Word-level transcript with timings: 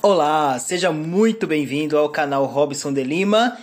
Olá, 0.00 0.56
seja 0.60 0.92
muito 0.92 1.44
bem-vindo 1.44 1.98
ao 1.98 2.08
canal 2.08 2.44
Robson 2.44 2.92
de 2.92 3.02
Lima, 3.02 3.58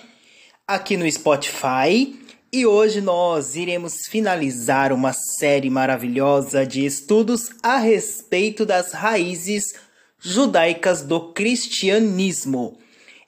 aqui 0.67 0.97
no 0.97 1.09
Spotify. 1.09 2.13
E 2.51 2.65
hoje 2.65 2.99
nós 2.99 3.55
iremos 3.55 4.05
finalizar 4.09 4.91
uma 4.91 5.13
série 5.13 5.69
maravilhosa 5.69 6.65
de 6.65 6.85
estudos 6.85 7.51
a 7.63 7.77
respeito 7.77 8.65
das 8.65 8.91
raízes 8.91 9.75
judaicas 10.19 11.03
do 11.03 11.31
cristianismo. 11.31 12.77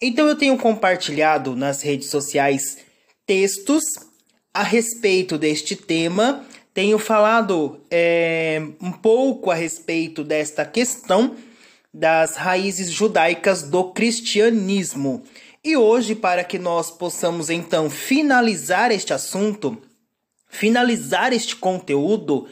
Então 0.02 0.28
eu 0.28 0.36
tenho 0.36 0.58
compartilhado 0.58 1.56
nas 1.56 1.82
redes 1.82 2.10
sociais 2.10 2.80
textos 3.26 3.84
a 4.54 4.64
respeito 4.64 5.38
deste 5.38 5.78
tema, 5.78 6.46
tenho 6.74 7.00
falado 7.00 7.80
é, 7.90 8.62
um 8.82 8.92
pouco 8.92 9.50
a 9.50 9.56
respeito 9.56 10.26
desta 10.26 10.66
questão 10.66 11.38
das 11.98 12.36
raízes 12.36 12.92
judaicas 12.92 13.64
do 13.64 13.86
cristianismo. 13.86 15.24
E 15.64 15.76
hoje, 15.76 16.14
para 16.14 16.44
que 16.44 16.60
nós 16.60 16.92
possamos 16.92 17.50
então 17.50 17.90
finalizar 17.90 18.92
este 18.92 19.14
assunto, 19.14 19.78
finalizar 20.48 21.34
este 21.34 21.56
conteúdo, 21.56 22.48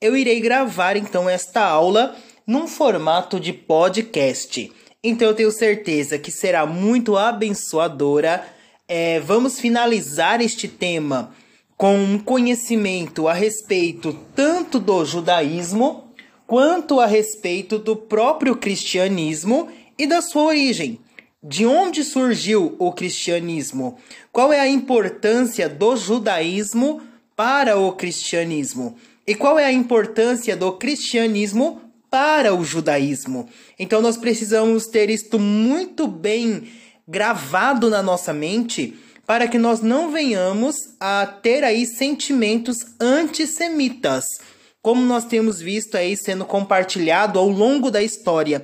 eu 0.00 0.16
irei 0.16 0.40
gravar 0.40 0.96
então 0.96 1.28
esta 1.28 1.62
aula 1.62 2.16
num 2.46 2.66
formato 2.66 3.38
de 3.38 3.52
podcast. 3.52 4.72
Então 5.04 5.28
eu 5.28 5.34
tenho 5.34 5.52
certeza 5.52 6.18
que 6.18 6.30
será 6.30 6.64
muito 6.64 7.18
abençoadora. 7.18 8.46
É, 8.88 9.20
vamos 9.20 9.60
finalizar 9.60 10.40
este 10.40 10.66
tema 10.66 11.34
com 11.76 11.94
um 11.94 12.18
conhecimento 12.18 13.28
a 13.28 13.34
respeito 13.34 14.18
tanto 14.34 14.80
do 14.80 15.04
judaísmo 15.04 16.05
quanto 16.46 17.00
a 17.00 17.06
respeito 17.06 17.78
do 17.78 17.96
próprio 17.96 18.56
cristianismo 18.56 19.68
e 19.98 20.06
da 20.06 20.22
sua 20.22 20.44
origem. 20.44 21.00
De 21.42 21.66
onde 21.66 22.02
surgiu 22.02 22.74
o 22.78 22.92
cristianismo? 22.92 23.98
Qual 24.32 24.52
é 24.52 24.60
a 24.60 24.68
importância 24.68 25.68
do 25.68 25.96
judaísmo 25.96 27.02
para 27.34 27.78
o 27.78 27.92
cristianismo? 27.92 28.96
E 29.26 29.34
qual 29.34 29.58
é 29.58 29.64
a 29.64 29.72
importância 29.72 30.56
do 30.56 30.72
cristianismo 30.72 31.80
para 32.10 32.54
o 32.54 32.64
judaísmo? 32.64 33.48
Então 33.78 34.00
nós 34.00 34.16
precisamos 34.16 34.86
ter 34.86 35.10
isto 35.10 35.38
muito 35.38 36.06
bem 36.06 36.68
gravado 37.06 37.90
na 37.90 38.02
nossa 38.02 38.32
mente 38.32 38.94
para 39.26 39.48
que 39.48 39.58
nós 39.58 39.80
não 39.80 40.10
venhamos 40.10 40.76
a 41.00 41.26
ter 41.26 41.64
aí 41.64 41.84
sentimentos 41.84 42.78
antissemitas 43.00 44.24
como 44.86 45.04
nós 45.04 45.24
temos 45.24 45.58
visto 45.58 45.96
aí 45.96 46.16
sendo 46.16 46.44
compartilhado 46.44 47.40
ao 47.40 47.48
longo 47.48 47.90
da 47.90 48.00
história. 48.04 48.62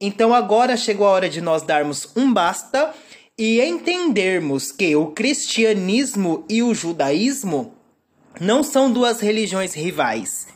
Então 0.00 0.32
agora 0.32 0.78
chegou 0.78 1.06
a 1.06 1.10
hora 1.10 1.28
de 1.28 1.42
nós 1.42 1.60
darmos 1.60 2.08
um 2.16 2.32
basta 2.32 2.94
e 3.36 3.60
entendermos 3.60 4.72
que 4.72 4.96
o 4.96 5.08
cristianismo 5.08 6.42
e 6.48 6.62
o 6.62 6.74
judaísmo 6.74 7.74
não 8.40 8.62
são 8.62 8.90
duas 8.90 9.20
religiões 9.20 9.74
rivais 9.74 10.46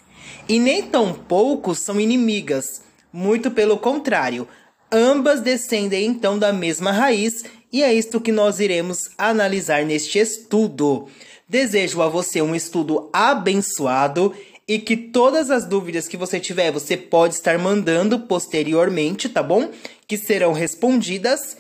e 0.49 0.59
nem 0.59 0.81
tampouco 0.81 1.75
são 1.75 2.01
inimigas, 2.01 2.81
muito 3.13 3.51
pelo 3.51 3.77
contrário, 3.77 4.49
ambas 4.91 5.43
descendem 5.43 6.07
então 6.07 6.39
da 6.39 6.55
mesma 6.55 6.91
raiz 6.91 7.45
e 7.71 7.83
é 7.83 7.93
isto 7.93 8.19
que 8.19 8.33
nós 8.33 8.61
iremos 8.61 9.11
analisar 9.19 9.85
neste 9.85 10.19
estudo. 10.19 11.07
Desejo 11.47 12.01
a 12.01 12.09
você 12.09 12.41
um 12.41 12.55
estudo 12.55 13.11
abençoado 13.13 14.35
e 14.67 14.79
que 14.79 14.97
todas 14.97 15.51
as 15.51 15.65
dúvidas 15.65 16.09
que 16.09 16.17
você 16.17 16.39
tiver, 16.39 16.71
você 16.71 16.97
pode 16.97 17.35
estar 17.35 17.59
mandando 17.59 18.21
posteriormente, 18.21 19.29
tá 19.29 19.43
bom? 19.43 19.71
Que 20.07 20.17
serão 20.17 20.53
respondidas. 20.53 21.57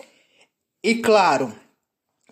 E 0.82 0.96
claro, 0.96 1.52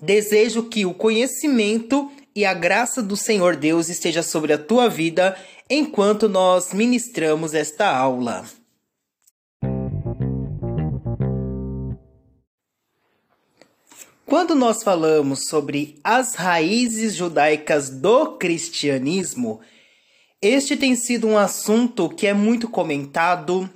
desejo 0.00 0.64
que 0.64 0.86
o 0.86 0.95
conhecimento 0.95 2.11
e 2.34 2.45
a 2.45 2.55
graça 2.55 3.02
do 3.02 3.17
Senhor 3.17 3.56
Deus 3.56 3.89
esteja 3.89 4.22
sobre 4.22 4.52
a 4.52 4.58
tua 4.58 4.89
vida 4.89 5.36
enquanto 5.68 6.28
nós 6.28 6.72
ministramos 6.72 7.55
esta 7.55 7.89
aula. 7.89 8.45
Quando 14.30 14.55
nós 14.55 14.84
falamos 14.84 15.48
sobre 15.48 15.98
as 16.05 16.36
raízes 16.36 17.16
judaicas 17.16 17.90
do 17.90 18.39
cristianismo, 18.39 19.61
este 20.42 20.77
tem 20.77 20.96
sido 20.96 21.28
um 21.28 21.36
assunto 21.36 22.08
que 22.08 22.27
é 22.27 22.33
muito 22.33 22.68
comentado, 22.68 23.68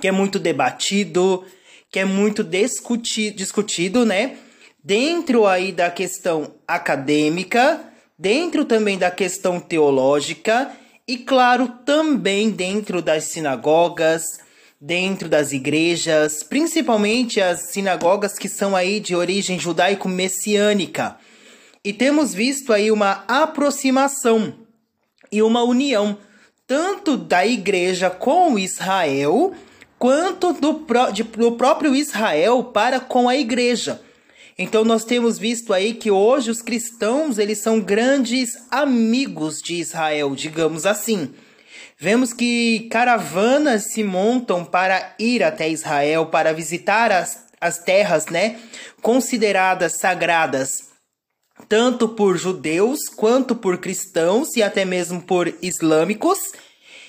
que 0.00 0.06
é 0.06 0.12
muito 0.12 0.38
debatido, 0.38 1.44
que 1.90 1.98
é 1.98 2.04
muito 2.04 2.44
discuti 2.44 3.30
discutido, 3.30 4.06
né? 4.06 4.36
Dentro 4.82 5.46
aí 5.46 5.72
da 5.72 5.90
questão 5.90 6.54
acadêmica, 6.66 7.80
dentro 8.18 8.64
também 8.64 8.96
da 8.96 9.10
questão 9.10 9.58
teológica 9.58 10.70
e, 11.08 11.18
claro, 11.18 11.66
também 11.84 12.50
dentro 12.50 13.02
das 13.02 13.24
sinagogas, 13.24 14.22
dentro 14.80 15.28
das 15.28 15.52
igrejas, 15.52 16.42
principalmente 16.42 17.40
as 17.40 17.72
sinagogas 17.72 18.38
que 18.38 18.48
são 18.48 18.76
aí 18.76 19.00
de 19.00 19.16
origem 19.16 19.58
judaico-messiânica. 19.58 21.16
E 21.84 21.92
temos 21.92 22.32
visto 22.32 22.72
aí 22.72 22.90
uma 22.92 23.24
aproximação 23.26 24.54
e 25.30 25.42
uma 25.42 25.62
união 25.62 26.18
tanto 26.66 27.16
da 27.16 27.44
igreja 27.44 28.08
com 28.08 28.58
Israel 28.58 29.52
quanto 29.98 30.52
do, 30.52 30.74
pró 30.74 31.10
de, 31.10 31.22
do 31.22 31.52
próprio 31.52 31.94
Israel 31.94 32.64
para 32.64 33.00
com 33.00 33.28
a 33.28 33.36
igreja. 33.36 34.00
Então 34.56 34.84
nós 34.84 35.04
temos 35.04 35.38
visto 35.38 35.72
aí 35.72 35.94
que 35.94 36.10
hoje 36.10 36.50
os 36.50 36.62
cristãos 36.62 37.38
eles 37.38 37.58
são 37.58 37.80
grandes 37.80 38.56
amigos 38.70 39.60
de 39.60 39.74
Israel, 39.76 40.34
digamos 40.34 40.86
assim. 40.86 41.30
Vemos 41.98 42.32
que 42.32 42.88
caravanas 42.90 43.92
se 43.92 44.02
montam 44.02 44.64
para 44.64 45.14
ir 45.18 45.42
até 45.42 45.68
Israel, 45.68 46.26
para 46.26 46.52
visitar 46.52 47.10
as, 47.12 47.46
as 47.60 47.78
terras, 47.78 48.26
né, 48.26 48.58
consideradas 49.02 49.98
sagradas 49.98 50.89
tanto 51.68 52.08
por 52.08 52.36
judeus 52.36 53.08
quanto 53.14 53.54
por 53.54 53.78
cristãos 53.78 54.56
e 54.56 54.62
até 54.62 54.84
mesmo 54.84 55.20
por 55.20 55.52
islâmicos. 55.62 56.38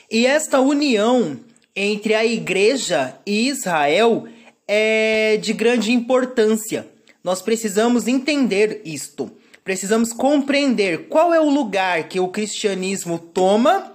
E 0.09 0.25
esta 0.25 0.59
união 0.59 1.39
entre 1.75 2.13
a 2.13 2.25
igreja 2.25 3.15
e 3.25 3.47
Israel 3.47 4.27
é 4.67 5.37
de 5.37 5.53
grande 5.53 5.91
importância. 5.91 6.87
Nós 7.23 7.41
precisamos 7.41 8.07
entender 8.07 8.81
isto. 8.83 9.31
Precisamos 9.63 10.11
compreender 10.11 11.07
qual 11.07 11.33
é 11.33 11.39
o 11.39 11.49
lugar 11.49 12.07
que 12.07 12.19
o 12.19 12.27
cristianismo 12.27 13.19
toma 13.19 13.93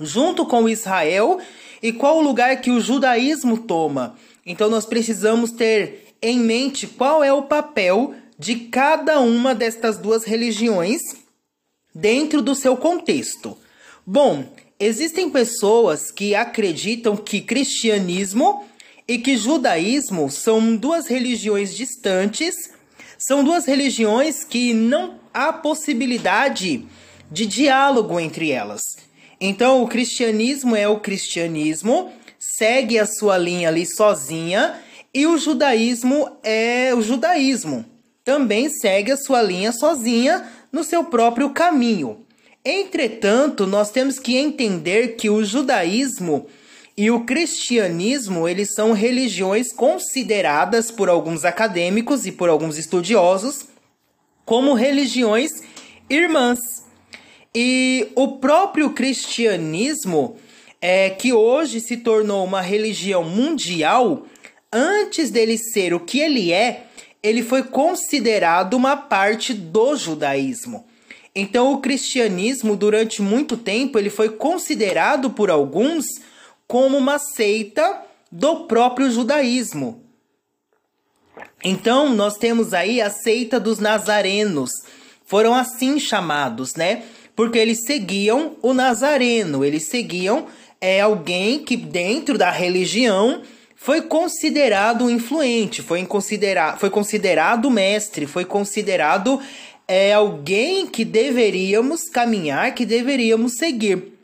junto 0.00 0.46
com 0.46 0.68
Israel 0.68 1.38
e 1.82 1.92
qual 1.92 2.18
o 2.18 2.22
lugar 2.22 2.60
que 2.60 2.70
o 2.70 2.80
judaísmo 2.80 3.58
toma. 3.58 4.16
Então 4.44 4.70
nós 4.70 4.86
precisamos 4.86 5.50
ter 5.50 6.14
em 6.20 6.38
mente 6.38 6.86
qual 6.86 7.22
é 7.22 7.32
o 7.32 7.42
papel 7.42 8.14
de 8.38 8.56
cada 8.56 9.20
uma 9.20 9.54
destas 9.54 9.96
duas 9.96 10.24
religiões 10.24 11.00
dentro 11.94 12.42
do 12.42 12.54
seu 12.54 12.76
contexto. 12.76 13.56
Bom, 14.06 14.44
existem 14.78 15.30
pessoas 15.30 16.10
que 16.10 16.34
acreditam 16.34 17.16
que 17.16 17.40
cristianismo 17.40 18.64
e 19.08 19.18
que 19.18 19.36
judaísmo 19.36 20.30
são 20.30 20.76
duas 20.76 21.06
religiões 21.06 21.74
distantes, 21.74 22.54
são 23.18 23.42
duas 23.42 23.64
religiões 23.64 24.44
que 24.44 24.74
não 24.74 25.18
há 25.32 25.52
possibilidade 25.52 26.84
de 27.30 27.46
diálogo 27.46 28.20
entre 28.20 28.50
elas. 28.50 28.82
Então, 29.40 29.82
o 29.82 29.88
cristianismo 29.88 30.76
é 30.76 30.86
o 30.86 31.00
cristianismo, 31.00 32.12
segue 32.38 32.98
a 32.98 33.06
sua 33.06 33.38
linha 33.38 33.68
ali 33.68 33.86
sozinha, 33.86 34.80
e 35.12 35.26
o 35.26 35.38
judaísmo 35.38 36.38
é 36.42 36.94
o 36.94 37.00
judaísmo 37.00 37.95
também 38.26 38.68
segue 38.68 39.12
a 39.12 39.16
sua 39.16 39.40
linha 39.40 39.70
sozinha 39.70 40.44
no 40.72 40.82
seu 40.82 41.04
próprio 41.04 41.50
caminho. 41.50 42.26
Entretanto, 42.64 43.68
nós 43.68 43.92
temos 43.92 44.18
que 44.18 44.36
entender 44.36 45.14
que 45.14 45.30
o 45.30 45.44
judaísmo 45.44 46.48
e 46.96 47.08
o 47.08 47.20
cristianismo, 47.24 48.48
eles 48.48 48.74
são 48.74 48.92
religiões 48.92 49.72
consideradas 49.72 50.90
por 50.90 51.08
alguns 51.08 51.44
acadêmicos 51.44 52.26
e 52.26 52.32
por 52.32 52.48
alguns 52.48 52.76
estudiosos 52.76 53.68
como 54.44 54.74
religiões 54.74 55.52
irmãs. 56.10 56.58
E 57.54 58.08
o 58.16 58.38
próprio 58.38 58.90
cristianismo, 58.90 60.36
é, 60.80 61.10
que 61.10 61.32
hoje 61.32 61.78
se 61.78 61.98
tornou 61.98 62.44
uma 62.44 62.60
religião 62.60 63.22
mundial, 63.22 64.26
antes 64.72 65.30
dele 65.30 65.56
ser 65.56 65.94
o 65.94 66.00
que 66.00 66.18
ele 66.18 66.52
é, 66.52 66.86
ele 67.26 67.42
foi 67.42 67.62
considerado 67.62 68.74
uma 68.74 68.96
parte 68.96 69.52
do 69.52 69.96
judaísmo. 69.96 70.86
Então 71.34 71.72
o 71.72 71.78
cristianismo 71.78 72.76
durante 72.76 73.20
muito 73.20 73.56
tempo 73.56 73.98
ele 73.98 74.10
foi 74.10 74.30
considerado 74.30 75.30
por 75.30 75.50
alguns 75.50 76.06
como 76.66 76.96
uma 76.96 77.18
seita 77.18 78.02
do 78.30 78.66
próprio 78.66 79.10
judaísmo. 79.10 80.02
Então, 81.62 82.14
nós 82.14 82.36
temos 82.36 82.72
aí 82.74 83.00
a 83.00 83.10
seita 83.10 83.58
dos 83.58 83.78
nazarenos. 83.78 84.70
Foram 85.24 85.54
assim 85.54 85.98
chamados, 85.98 86.74
né? 86.74 87.02
Porque 87.34 87.58
eles 87.58 87.84
seguiam 87.84 88.56
o 88.62 88.72
nazareno, 88.72 89.64
eles 89.64 89.84
seguiam 89.84 90.46
é, 90.80 91.00
alguém 91.00 91.58
que 91.58 91.76
dentro 91.76 92.38
da 92.38 92.50
religião 92.50 93.42
foi 93.76 94.02
considerado 94.02 95.10
influente, 95.10 95.82
foi, 95.82 96.04
considera 96.06 96.76
foi 96.76 96.90
considerado 96.90 97.70
mestre, 97.70 98.26
foi 98.26 98.44
considerado 98.44 99.40
é, 99.86 100.12
alguém 100.12 100.86
que 100.86 101.04
deveríamos 101.04 102.08
caminhar, 102.08 102.74
que 102.74 102.86
deveríamos 102.86 103.52
seguir. 103.58 104.14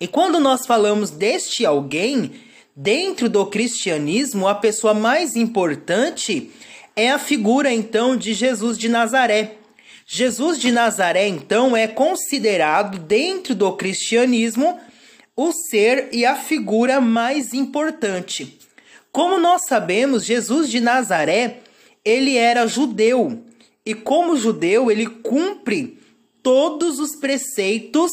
E 0.00 0.06
quando 0.06 0.38
nós 0.38 0.66
falamos 0.66 1.10
deste 1.10 1.64
alguém, 1.64 2.32
dentro 2.76 3.28
do 3.28 3.46
cristianismo, 3.46 4.46
a 4.46 4.54
pessoa 4.54 4.94
mais 4.94 5.36
importante 5.36 6.50
é 6.94 7.10
a 7.10 7.18
figura 7.18 7.72
então 7.72 8.16
de 8.16 8.34
Jesus 8.34 8.78
de 8.78 8.88
Nazaré. 8.88 9.56
Jesus 10.06 10.60
de 10.60 10.70
Nazaré, 10.70 11.26
então, 11.26 11.76
é 11.76 11.86
considerado 11.86 12.98
dentro 12.98 13.54
do 13.54 13.72
cristianismo 13.72 14.78
o 15.34 15.52
ser 15.52 16.10
e 16.12 16.26
a 16.26 16.36
figura 16.36 17.00
mais 17.00 17.54
importante. 17.54 18.61
Como 19.12 19.38
nós 19.38 19.66
sabemos, 19.68 20.24
Jesus 20.24 20.70
de 20.70 20.80
Nazaré, 20.80 21.60
ele 22.02 22.36
era 22.36 22.66
judeu, 22.66 23.44
e 23.84 23.94
como 23.94 24.38
judeu, 24.38 24.90
ele 24.90 25.06
cumpre 25.06 25.98
todos 26.42 26.98
os 26.98 27.14
preceitos 27.16 28.10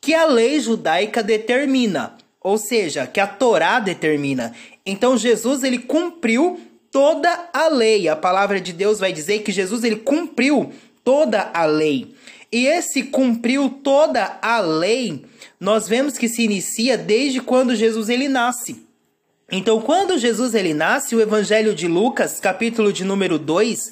que 0.00 0.14
a 0.14 0.24
lei 0.24 0.58
judaica 0.60 1.22
determina, 1.22 2.16
ou 2.40 2.56
seja, 2.56 3.06
que 3.06 3.20
a 3.20 3.26
Torá 3.26 3.78
determina. 3.80 4.54
Então 4.86 5.18
Jesus 5.18 5.62
ele 5.62 5.78
cumpriu 5.78 6.58
toda 6.90 7.50
a 7.52 7.68
lei. 7.68 8.08
A 8.08 8.16
palavra 8.16 8.60
de 8.60 8.72
Deus 8.72 8.98
vai 8.98 9.12
dizer 9.12 9.40
que 9.42 9.52
Jesus 9.52 9.84
ele 9.84 9.96
cumpriu 9.96 10.72
toda 11.04 11.50
a 11.52 11.66
lei. 11.66 12.14
E 12.50 12.66
esse 12.66 13.04
cumpriu 13.04 13.68
toda 13.68 14.38
a 14.40 14.58
lei, 14.58 15.24
nós 15.60 15.86
vemos 15.86 16.16
que 16.16 16.28
se 16.28 16.42
inicia 16.42 16.96
desde 16.96 17.40
quando 17.40 17.76
Jesus 17.76 18.08
ele 18.08 18.28
nasce. 18.28 18.89
Então, 19.50 19.80
quando 19.80 20.18
Jesus 20.18 20.54
ele 20.54 20.72
nasce, 20.72 21.14
o 21.14 21.20
Evangelho 21.20 21.74
de 21.74 21.88
Lucas, 21.88 22.38
capítulo 22.38 22.92
de 22.92 23.04
número 23.04 23.38
2, 23.38 23.90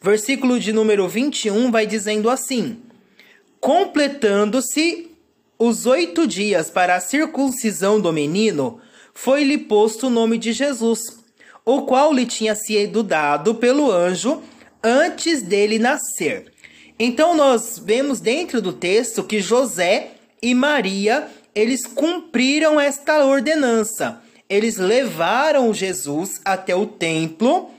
versículo 0.00 0.58
de 0.58 0.72
número 0.72 1.06
21, 1.08 1.70
vai 1.70 1.86
dizendo 1.86 2.30
assim: 2.30 2.78
Completando-se 3.60 5.10
os 5.58 5.86
oito 5.86 6.26
dias 6.26 6.70
para 6.70 6.96
a 6.96 7.00
circuncisão 7.00 8.00
do 8.00 8.12
menino, 8.12 8.80
foi-lhe 9.12 9.58
posto 9.58 10.06
o 10.06 10.10
nome 10.10 10.38
de 10.38 10.52
Jesus 10.52 11.24
o 11.64 11.82
qual 11.82 12.12
lhe 12.12 12.26
tinha 12.26 12.54
sido 12.54 13.02
dado 13.02 13.54
pelo 13.54 13.90
anjo 13.90 14.42
antes 14.82 15.40
dele 15.42 15.78
nascer. 15.78 16.52
Então 16.98 17.34
nós 17.34 17.78
vemos 17.82 18.20
dentro 18.20 18.60
do 18.60 18.72
texto 18.72 19.24
que 19.24 19.40
José 19.40 20.12
e 20.42 20.54
Maria, 20.54 21.26
eles 21.54 21.86
cumpriram 21.86 22.78
esta 22.78 23.24
ordenança. 23.24 24.22
Eles 24.48 24.76
levaram 24.76 25.72
Jesus 25.72 26.40
até 26.44 26.74
o 26.74 26.86
templo 26.86 27.70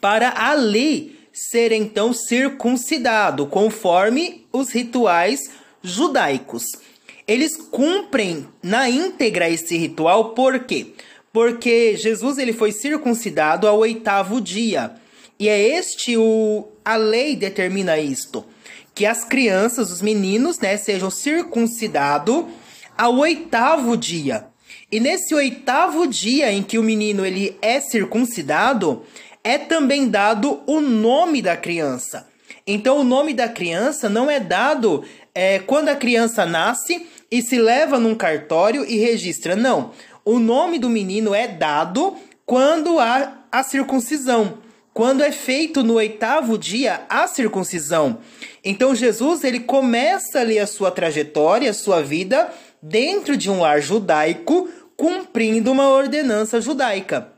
para 0.00 0.32
ali 0.50 1.18
ser 1.32 1.72
então 1.72 2.12
circuncidado, 2.12 3.46
conforme 3.46 4.46
os 4.52 4.70
rituais 4.70 5.50
judaicos. 5.82 6.64
Eles 7.26 7.56
cumprem 7.56 8.48
na 8.62 8.88
íntegra 8.90 9.48
esse 9.48 9.76
ritual, 9.76 10.30
por 10.30 10.60
quê? 10.60 10.94
porque 11.32 11.96
Jesus 11.96 12.38
ele 12.38 12.52
foi 12.52 12.72
circuncidado 12.72 13.68
ao 13.68 13.78
oitavo 13.78 14.40
dia. 14.40 14.92
E 15.38 15.48
é 15.48 15.58
este 15.58 16.16
o 16.16 16.68
a 16.84 16.96
lei 16.96 17.36
determina 17.36 17.98
isto, 17.98 18.44
que 18.94 19.06
as 19.06 19.24
crianças, 19.24 19.90
os 19.90 20.02
meninos, 20.02 20.58
né, 20.58 20.76
sejam 20.76 21.10
circuncidados 21.10 22.46
ao 22.96 23.16
oitavo 23.18 23.96
dia. 23.96 24.46
E 24.90 24.98
nesse 24.98 25.34
oitavo 25.34 26.06
dia 26.06 26.52
em 26.52 26.62
que 26.62 26.78
o 26.78 26.82
menino 26.82 27.24
ele 27.24 27.56
é 27.62 27.80
circuncidado, 27.80 29.02
é 29.42 29.56
também 29.58 30.08
dado 30.08 30.60
o 30.66 30.80
nome 30.80 31.40
da 31.40 31.56
criança. 31.56 32.28
Então 32.66 32.98
o 32.98 33.04
nome 33.04 33.32
da 33.32 33.48
criança 33.48 34.08
não 34.08 34.30
é 34.30 34.38
dado 34.40 35.04
é, 35.34 35.60
quando 35.60 35.88
a 35.88 35.96
criança 35.96 36.44
nasce 36.44 37.06
e 37.30 37.40
se 37.40 37.58
leva 37.58 37.98
num 37.98 38.14
cartório 38.14 38.84
e 38.84 38.98
registra. 38.98 39.54
Não 39.54 39.92
o 40.24 40.38
nome 40.38 40.78
do 40.78 40.88
menino 40.88 41.34
é 41.34 41.48
dado 41.48 42.16
quando 42.44 42.98
há 42.98 43.44
a 43.50 43.62
circuncisão, 43.62 44.58
quando 44.92 45.22
é 45.22 45.32
feito 45.32 45.82
no 45.82 45.94
oitavo 45.94 46.58
dia 46.58 47.02
a 47.08 47.26
circuncisão. 47.26 48.18
Então 48.64 48.94
Jesus 48.94 49.44
ele 49.44 49.60
começa 49.60 50.40
ali 50.40 50.58
a 50.58 50.66
sua 50.66 50.90
trajetória, 50.90 51.70
a 51.70 51.74
sua 51.74 52.02
vida 52.02 52.52
dentro 52.82 53.36
de 53.36 53.50
um 53.50 53.60
lar 53.60 53.80
judaico, 53.80 54.68
cumprindo 55.00 55.72
uma 55.72 55.88
ordenança 55.88 56.60
judaica. 56.60 57.32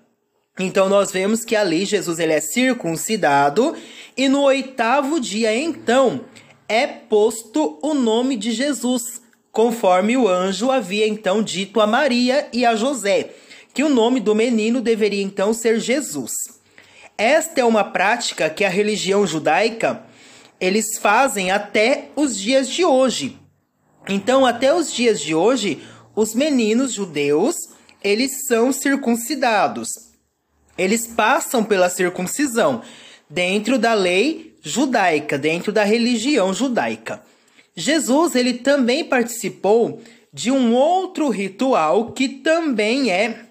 Então 0.59 0.89
nós 0.89 1.13
vemos 1.13 1.45
que 1.45 1.55
ali 1.55 1.85
Jesus 1.85 2.19
ele 2.19 2.33
é 2.33 2.41
circuncidado 2.41 3.77
e 4.17 4.29
no 4.29 4.43
oitavo 4.43 5.21
dia 5.21 5.57
então 5.57 6.23
é 6.69 6.89
posto 6.89 7.79
o 7.81 7.95
nome 7.95 8.37
de 8.37 8.51
Jesus 8.51 9.23
conforme 9.53 10.17
o 10.17 10.27
anjo 10.27 10.73
havia 10.73 11.07
então 11.07 11.41
dito 11.41 11.81
a 11.81 11.87
Maria 11.87 12.49
e 12.53 12.67
a 12.67 12.75
José, 12.75 13.31
que 13.73 13.85
o 13.85 13.89
nome 13.89 14.19
do 14.19 14.35
menino 14.35 14.81
deveria 14.81 15.23
então 15.23 15.55
ser 15.55 15.79
Jesus. 15.79 16.33
Esta 17.17 17.61
é 17.61 17.65
uma 17.65 17.85
prática 17.85 18.51
que 18.51 18.65
a 18.65 18.69
religião 18.69 19.25
judaica 19.25 20.03
eles 20.59 20.99
fazem 20.99 21.53
até 21.53 22.09
os 22.17 22.37
dias 22.37 22.69
de 22.69 22.85
hoje. 22.85 23.39
Então, 24.09 24.45
até 24.45 24.75
os 24.75 24.93
dias 24.93 25.21
de 25.21 25.33
hoje, 25.33 25.81
os 26.15 26.35
meninos 26.35 26.93
judeus, 26.93 27.55
eles 28.03 28.47
são 28.47 28.73
circuncidados. 28.73 29.89
Eles 30.77 31.07
passam 31.07 31.65
pela 31.65 31.91
circuncisão 31.91 32.83
dentro 33.29 33.79
da 33.79 33.95
lei 33.95 34.57
judaica, 34.63 35.39
dentro 35.39 35.73
da 35.73 35.85
religião 35.85 36.53
judaica. 36.53 37.23
Jesus 37.75 38.35
ele 38.35 38.55
também 38.55 39.05
participou 39.05 40.01
de 40.33 40.51
um 40.51 40.75
outro 40.75 41.29
ritual 41.29 42.13
que 42.13 42.29
também 42.29 43.11
é 43.11 43.47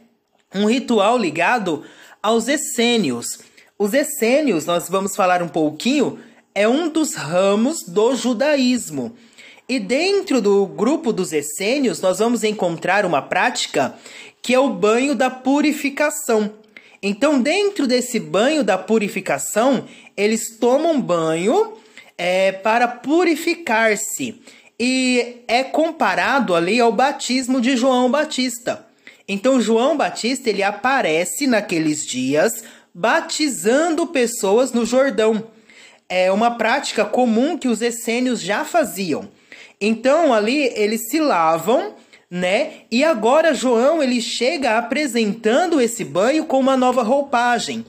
um 0.54 0.66
ritual 0.66 1.18
ligado 1.18 1.83
aos 2.21 2.47
essênios. 2.47 3.40
Os 3.78 3.94
essênios, 3.94 4.66
nós 4.66 4.90
vamos 4.90 5.16
falar 5.16 5.42
um 5.42 5.47
pouquinho, 5.47 6.19
é 6.54 6.68
um 6.68 6.90
dos 6.90 7.16
ramos 7.16 7.83
do 7.88 8.16
judaísmo. 8.16 9.16
E 9.71 9.80
dentro 9.80 10.42
do 10.42 10.66
grupo 10.66 11.13
dos 11.13 11.31
essênios, 11.31 12.01
nós 12.01 12.19
vamos 12.19 12.44
encontrar 12.44 13.06
uma 13.06 13.21
prática 13.21 13.95
que 14.42 14.54
é 14.54 14.59
o 14.59 14.68
banho 14.68 15.16
da 15.16 15.30
purificação. 15.30 16.51
Então, 17.01 17.42
dentro 17.42 17.87
desse 17.87 18.19
banho 18.19 18.66
da 18.66 18.78
purificação, 18.78 19.85
eles 20.18 20.57
tomam 20.59 20.99
banho 20.99 21.71
é, 22.18 22.51
para 22.51 22.85
purificar-se 22.85 24.42
e 24.78 25.37
é 25.47 25.63
comparado 25.63 26.54
ali 26.54 26.78
ao 26.81 26.92
batismo 26.92 27.61
de 27.61 27.78
João 27.78 28.11
Batista. 28.11 28.85
Então 29.25 29.61
João 29.61 29.95
Batista 29.95 30.49
ele 30.49 30.63
aparece 30.63 31.47
naqueles 31.47 32.06
dias 32.06 32.61
batizando 32.94 34.06
pessoas 34.06 34.73
no 34.73 34.85
Jordão. 34.85 35.47
É 36.09 36.30
uma 36.30 36.57
prática 36.57 37.06
comum 37.06 37.57
que 37.57 37.69
os 37.69 37.81
essênios 37.81 38.42
já 38.42 38.66
faziam. 38.66 39.30
Então 39.81 40.31
ali 40.33 40.71
eles 40.76 41.09
se 41.09 41.19
lavam, 41.19 41.95
né? 42.30 42.83
E 42.92 43.04
agora 43.04 43.54
João 43.54 44.02
ele 44.02 44.21
chega 44.21 44.78
apresentando 44.78 45.81
esse 45.81 46.06
banho 46.06 46.45
com 46.45 46.59
uma 46.59 46.78
nova 46.78 47.02
roupagem. 47.02 47.83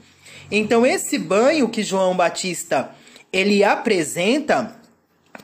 Então 0.51 0.85
esse 0.85 1.19
banho 1.19 1.69
que 1.69 1.83
João 1.83 2.15
Batista 2.15 2.89
ele 3.31 3.63
apresenta 3.63 4.75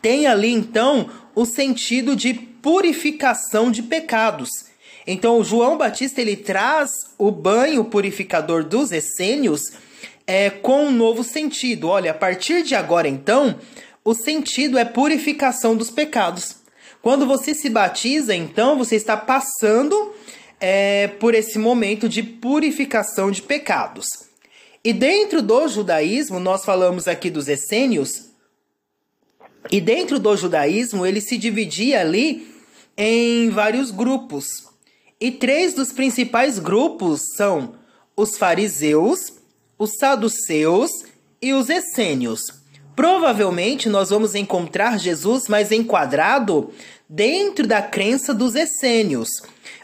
tem 0.01 0.27
ali 0.27 0.51
então 0.51 1.09
o 1.35 1.45
sentido 1.45 2.15
de 2.15 2.33
purificação 2.33 3.71
de 3.71 3.83
pecados. 3.83 4.49
Então, 5.07 5.43
João 5.43 5.77
Batista 5.77 6.21
ele 6.21 6.35
traz 6.35 6.91
o 7.17 7.31
banho 7.31 7.83
purificador 7.85 8.63
dos 8.63 8.91
essênios 8.91 9.71
é, 10.27 10.49
com 10.49 10.85
um 10.85 10.91
novo 10.91 11.23
sentido. 11.23 11.87
Olha, 11.87 12.11
a 12.11 12.13
partir 12.13 12.61
de 12.61 12.75
agora, 12.75 13.07
então, 13.07 13.55
o 14.09 14.15
sentido 14.15 14.79
é 14.79 14.83
purificação 14.83 15.75
dos 15.75 15.91
pecados. 15.91 16.55
Quando 16.99 17.27
você 17.27 17.53
se 17.53 17.69
batiza, 17.69 18.33
então, 18.33 18.75
você 18.75 18.95
está 18.95 19.15
passando 19.15 20.15
é, 20.59 21.07
por 21.07 21.35
esse 21.35 21.59
momento 21.59 22.09
de 22.09 22.23
purificação 22.23 23.29
de 23.29 23.43
pecados. 23.43 24.07
E 24.83 24.93
dentro 24.93 25.43
do 25.43 25.67
judaísmo, 25.67 26.39
nós 26.39 26.65
falamos 26.65 27.07
aqui 27.07 27.29
dos 27.29 27.47
essênios, 27.47 28.31
e 29.69 29.79
dentro 29.79 30.17
do 30.17 30.35
judaísmo 30.35 31.05
ele 31.05 31.21
se 31.21 31.37
dividia 31.37 32.01
ali 32.01 32.51
em 32.97 33.51
vários 33.51 33.91
grupos. 33.91 34.47
E 35.21 35.29
três 35.29 35.75
dos 35.75 35.91
principais 35.91 36.57
grupos 36.57 37.21
são 37.37 37.75
os 38.17 38.39
fariseus, 38.39 39.19
os 39.77 39.91
saduceus 39.99 40.89
e 41.39 41.53
os 41.53 41.69
essênios. 41.69 42.58
Provavelmente 42.99 43.87
nós 43.87 44.09
vamos 44.09 44.35
encontrar 44.35 44.99
Jesus 44.99 45.47
mais 45.47 45.71
enquadrado 45.71 46.69
dentro 47.07 47.65
da 47.65 47.81
crença 47.81 48.33
dos 48.33 48.55
essênios. 48.55 49.29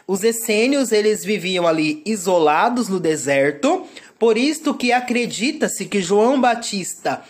Os 0.06 0.22
essênios, 0.22 0.92
eles 0.92 1.24
viviam 1.24 1.66
ali 1.66 2.02
isolados 2.04 2.90
no 2.90 3.00
deserto, 3.00 3.86
por 4.18 4.36
isto 4.36 4.74
que 4.74 4.92
acredita-se 4.92 5.86
que 5.86 6.02
João 6.02 6.38
Batista, 6.38 7.22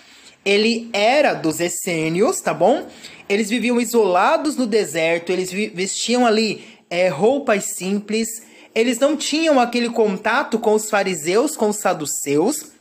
ele 0.44 0.90
era 0.92 1.34
dos 1.34 1.60
essênios, 1.60 2.40
tá 2.40 2.52
bom? 2.52 2.88
Eles 3.28 3.48
viviam 3.48 3.80
isolados 3.80 4.56
no 4.56 4.66
deserto, 4.66 5.30
eles 5.30 5.52
vestiam 5.52 6.26
ali 6.26 6.64
é, 6.90 7.06
roupas 7.06 7.76
simples, 7.76 8.26
eles 8.74 8.98
não 8.98 9.16
tinham 9.16 9.60
aquele 9.60 9.90
contato 9.90 10.58
com 10.58 10.74
os 10.74 10.90
fariseus, 10.90 11.56
com 11.56 11.68
os 11.68 11.76
saduceus, 11.76 12.72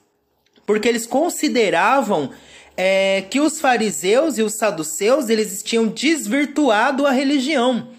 porque 0.66 0.88
eles 0.88 1.06
consideravam 1.06 2.32
é, 2.78 3.22
que 3.30 3.40
os 3.40 3.60
fariseus 3.60 4.38
e 4.38 4.44
os 4.44 4.54
saduceus 4.54 5.30
eles 5.30 5.64
tinham 5.64 5.88
desvirtuado 5.88 7.06
a 7.06 7.12
religião. 7.12 7.90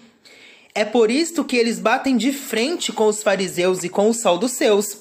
É 0.75 0.85
por 0.85 1.09
isto 1.09 1.43
que 1.43 1.57
eles 1.57 1.79
batem 1.79 2.15
de 2.15 2.31
frente 2.31 2.91
com 2.91 3.07
os 3.07 3.23
fariseus 3.23 3.83
e 3.83 3.89
com 3.89 4.09
os 4.09 4.17
saduceus. 4.17 4.97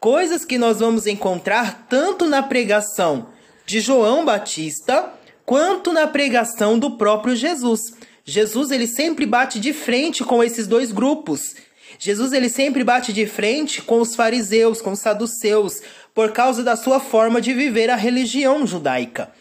Coisas 0.00 0.44
que 0.44 0.56
nós 0.56 0.78
vamos 0.78 1.06
encontrar 1.06 1.86
tanto 1.88 2.24
na 2.24 2.42
pregação 2.42 3.28
de 3.66 3.80
João 3.80 4.24
Batista 4.24 5.12
quanto 5.44 5.92
na 5.92 6.06
pregação 6.06 6.78
do 6.78 6.92
próprio 6.92 7.36
Jesus. 7.36 7.92
Jesus 8.24 8.70
ele 8.70 8.86
sempre 8.86 9.26
bate 9.26 9.58
de 9.60 9.72
frente 9.72 10.24
com 10.24 10.42
esses 10.42 10.66
dois 10.66 10.92
grupos. 10.92 11.54
Jesus 11.98 12.32
ele 12.32 12.48
sempre 12.48 12.84
bate 12.84 13.12
de 13.12 13.26
frente 13.26 13.82
com 13.82 14.00
os 14.00 14.14
fariseus, 14.14 14.80
com 14.80 14.92
os 14.92 15.00
saduceus, 15.00 15.82
por 16.14 16.32
causa 16.32 16.62
da 16.62 16.76
sua 16.76 17.00
forma 17.00 17.40
de 17.40 17.52
viver 17.52 17.90
a 17.90 17.96
religião 17.96 18.66
judaica. 18.66 19.32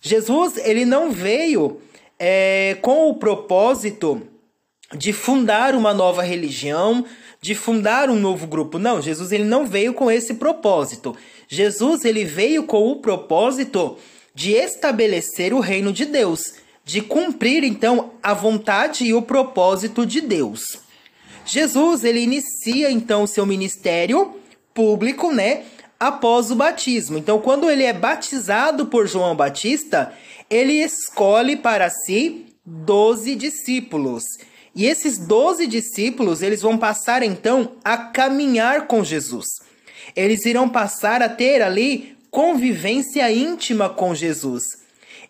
Jesus 0.00 0.56
ele 0.56 0.84
não 0.84 1.10
veio 1.10 1.80
é, 2.18 2.76
com 2.82 3.08
o 3.08 3.14
propósito 3.14 4.22
de 4.96 5.12
fundar 5.12 5.74
uma 5.74 5.94
nova 5.94 6.22
religião, 6.22 7.04
de 7.40 7.54
fundar 7.54 8.10
um 8.10 8.16
novo 8.16 8.46
grupo. 8.46 8.78
Não, 8.78 9.00
Jesus 9.00 9.30
ele 9.30 9.44
não 9.44 9.64
veio 9.64 9.94
com 9.94 10.10
esse 10.10 10.34
propósito. 10.34 11.16
Jesus 11.46 12.04
ele 12.04 12.24
veio 12.24 12.64
com 12.64 12.88
o 12.88 12.96
propósito 12.96 13.96
de 14.34 14.52
estabelecer 14.52 15.52
o 15.52 15.60
reino 15.60 15.92
de 15.92 16.04
Deus, 16.04 16.54
de 16.84 17.00
cumprir 17.00 17.62
então 17.62 18.12
a 18.22 18.34
vontade 18.34 19.04
e 19.04 19.14
o 19.14 19.22
propósito 19.22 20.04
de 20.04 20.20
Deus. 20.20 20.89
Jesus 21.44 22.04
ele 22.04 22.20
inicia 22.20 22.90
então 22.90 23.24
o 23.24 23.28
seu 23.28 23.44
ministério 23.44 24.36
público, 24.74 25.32
né, 25.32 25.64
após 25.98 26.50
o 26.50 26.54
batismo. 26.54 27.18
Então, 27.18 27.40
quando 27.40 27.70
ele 27.70 27.84
é 27.84 27.92
batizado 27.92 28.86
por 28.86 29.06
João 29.06 29.36
Batista, 29.36 30.12
ele 30.48 30.82
escolhe 30.82 31.56
para 31.56 31.90
si 31.90 32.46
doze 32.64 33.34
discípulos. 33.34 34.24
E 34.74 34.86
esses 34.86 35.18
doze 35.18 35.66
discípulos, 35.66 36.42
eles 36.42 36.62
vão 36.62 36.78
passar 36.78 37.22
então 37.22 37.72
a 37.84 37.96
caminhar 37.96 38.86
com 38.86 39.04
Jesus. 39.04 39.46
Eles 40.14 40.46
irão 40.46 40.68
passar 40.68 41.22
a 41.22 41.28
ter 41.28 41.60
ali 41.60 42.16
convivência 42.30 43.30
íntima 43.30 43.88
com 43.88 44.14
Jesus. 44.14 44.64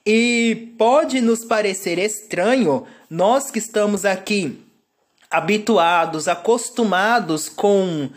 E 0.04 0.74
pode 0.78 1.20
nos 1.20 1.44
parecer 1.44 1.98
estranho, 1.98 2.86
nós 3.08 3.50
que 3.50 3.58
estamos 3.58 4.04
aqui 4.04 4.58
habituados, 5.30 6.26
acostumados 6.26 7.48
com 7.48 8.10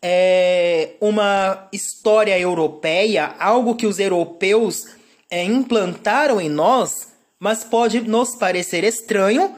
é, 0.00 0.90
uma 1.00 1.68
história 1.72 2.38
europeia, 2.38 3.34
algo 3.38 3.74
que 3.74 3.86
os 3.86 3.98
europeus 3.98 4.86
é, 5.30 5.42
implantaram 5.42 6.40
em 6.40 6.48
nós, 6.48 7.08
mas 7.38 7.64
pode 7.64 8.00
nos 8.00 8.36
parecer 8.36 8.84
estranho 8.84 9.56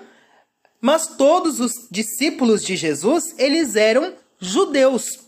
mas 0.85 1.07
todos 1.07 1.61
os 1.61 1.89
discípulos 1.91 2.63
de 2.63 2.77
Jesus, 2.77 3.35
eles 3.39 3.75
eram 3.75 4.13
judeus. 4.39 5.19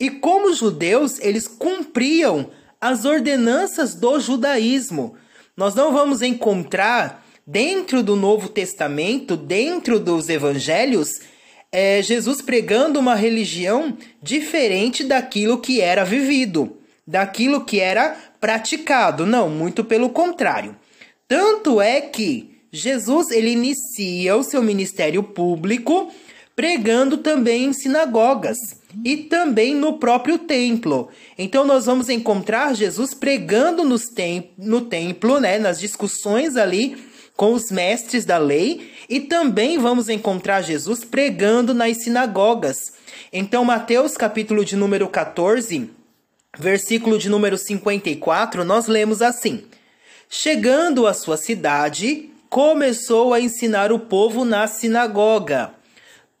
E 0.00 0.10
como 0.10 0.52
judeus, 0.52 1.20
eles 1.20 1.46
cumpriam 1.46 2.50
as 2.80 3.04
ordenanças 3.04 3.94
do 3.94 4.18
judaísmo. 4.18 5.14
Nós 5.56 5.76
não 5.76 5.92
vamos 5.92 6.22
encontrar 6.22 7.24
dentro 7.46 8.02
do 8.02 8.16
Novo 8.16 8.48
Testamento, 8.48 9.36
dentro 9.36 10.00
dos 10.00 10.28
evangelhos, 10.28 11.20
é, 11.70 12.02
Jesus 12.02 12.42
pregando 12.42 12.98
uma 12.98 13.14
religião 13.14 13.96
diferente 14.20 15.04
daquilo 15.04 15.58
que 15.58 15.80
era 15.80 16.04
vivido, 16.04 16.76
daquilo 17.06 17.64
que 17.64 17.78
era 17.78 18.16
praticado. 18.40 19.24
Não, 19.24 19.48
muito 19.48 19.84
pelo 19.84 20.10
contrário. 20.10 20.74
Tanto 21.28 21.80
é 21.80 22.00
que 22.00 22.56
Jesus 22.72 23.30
ele 23.30 23.50
inicia 23.50 24.36
o 24.36 24.42
seu 24.42 24.62
ministério 24.62 25.22
público 25.22 26.10
pregando 26.54 27.18
também 27.18 27.66
em 27.66 27.72
sinagogas 27.72 28.56
e 29.04 29.16
também 29.18 29.74
no 29.74 29.98
próprio 29.98 30.38
templo. 30.38 31.10
Então 31.36 31.66
nós 31.66 31.84
vamos 31.84 32.08
encontrar 32.08 32.74
Jesus 32.74 33.12
pregando 33.12 33.84
nos 33.84 34.04
tem 34.04 34.52
no 34.56 34.80
templo, 34.80 35.38
né, 35.38 35.58
nas 35.58 35.78
discussões 35.78 36.56
ali 36.56 36.96
com 37.36 37.52
os 37.52 37.70
mestres 37.70 38.24
da 38.24 38.38
lei, 38.38 38.90
e 39.08 39.20
também 39.20 39.78
vamos 39.78 40.08
encontrar 40.08 40.62
Jesus 40.62 41.04
pregando 41.04 41.74
nas 41.74 42.02
sinagogas. 42.02 42.76
Então 43.32 43.64
Mateus 43.64 44.16
capítulo 44.16 44.64
de 44.64 44.74
número 44.74 45.06
14, 45.08 45.90
versículo 46.58 47.18
de 47.18 47.28
número 47.28 47.58
54, 47.58 48.64
nós 48.64 48.86
lemos 48.86 49.20
assim: 49.20 49.64
Chegando 50.28 51.06
à 51.06 51.12
sua 51.12 51.36
cidade, 51.36 52.30
começou 52.48 53.34
a 53.34 53.40
ensinar 53.40 53.92
o 53.92 53.98
povo 53.98 54.44
na 54.44 54.66
sinagoga. 54.66 55.74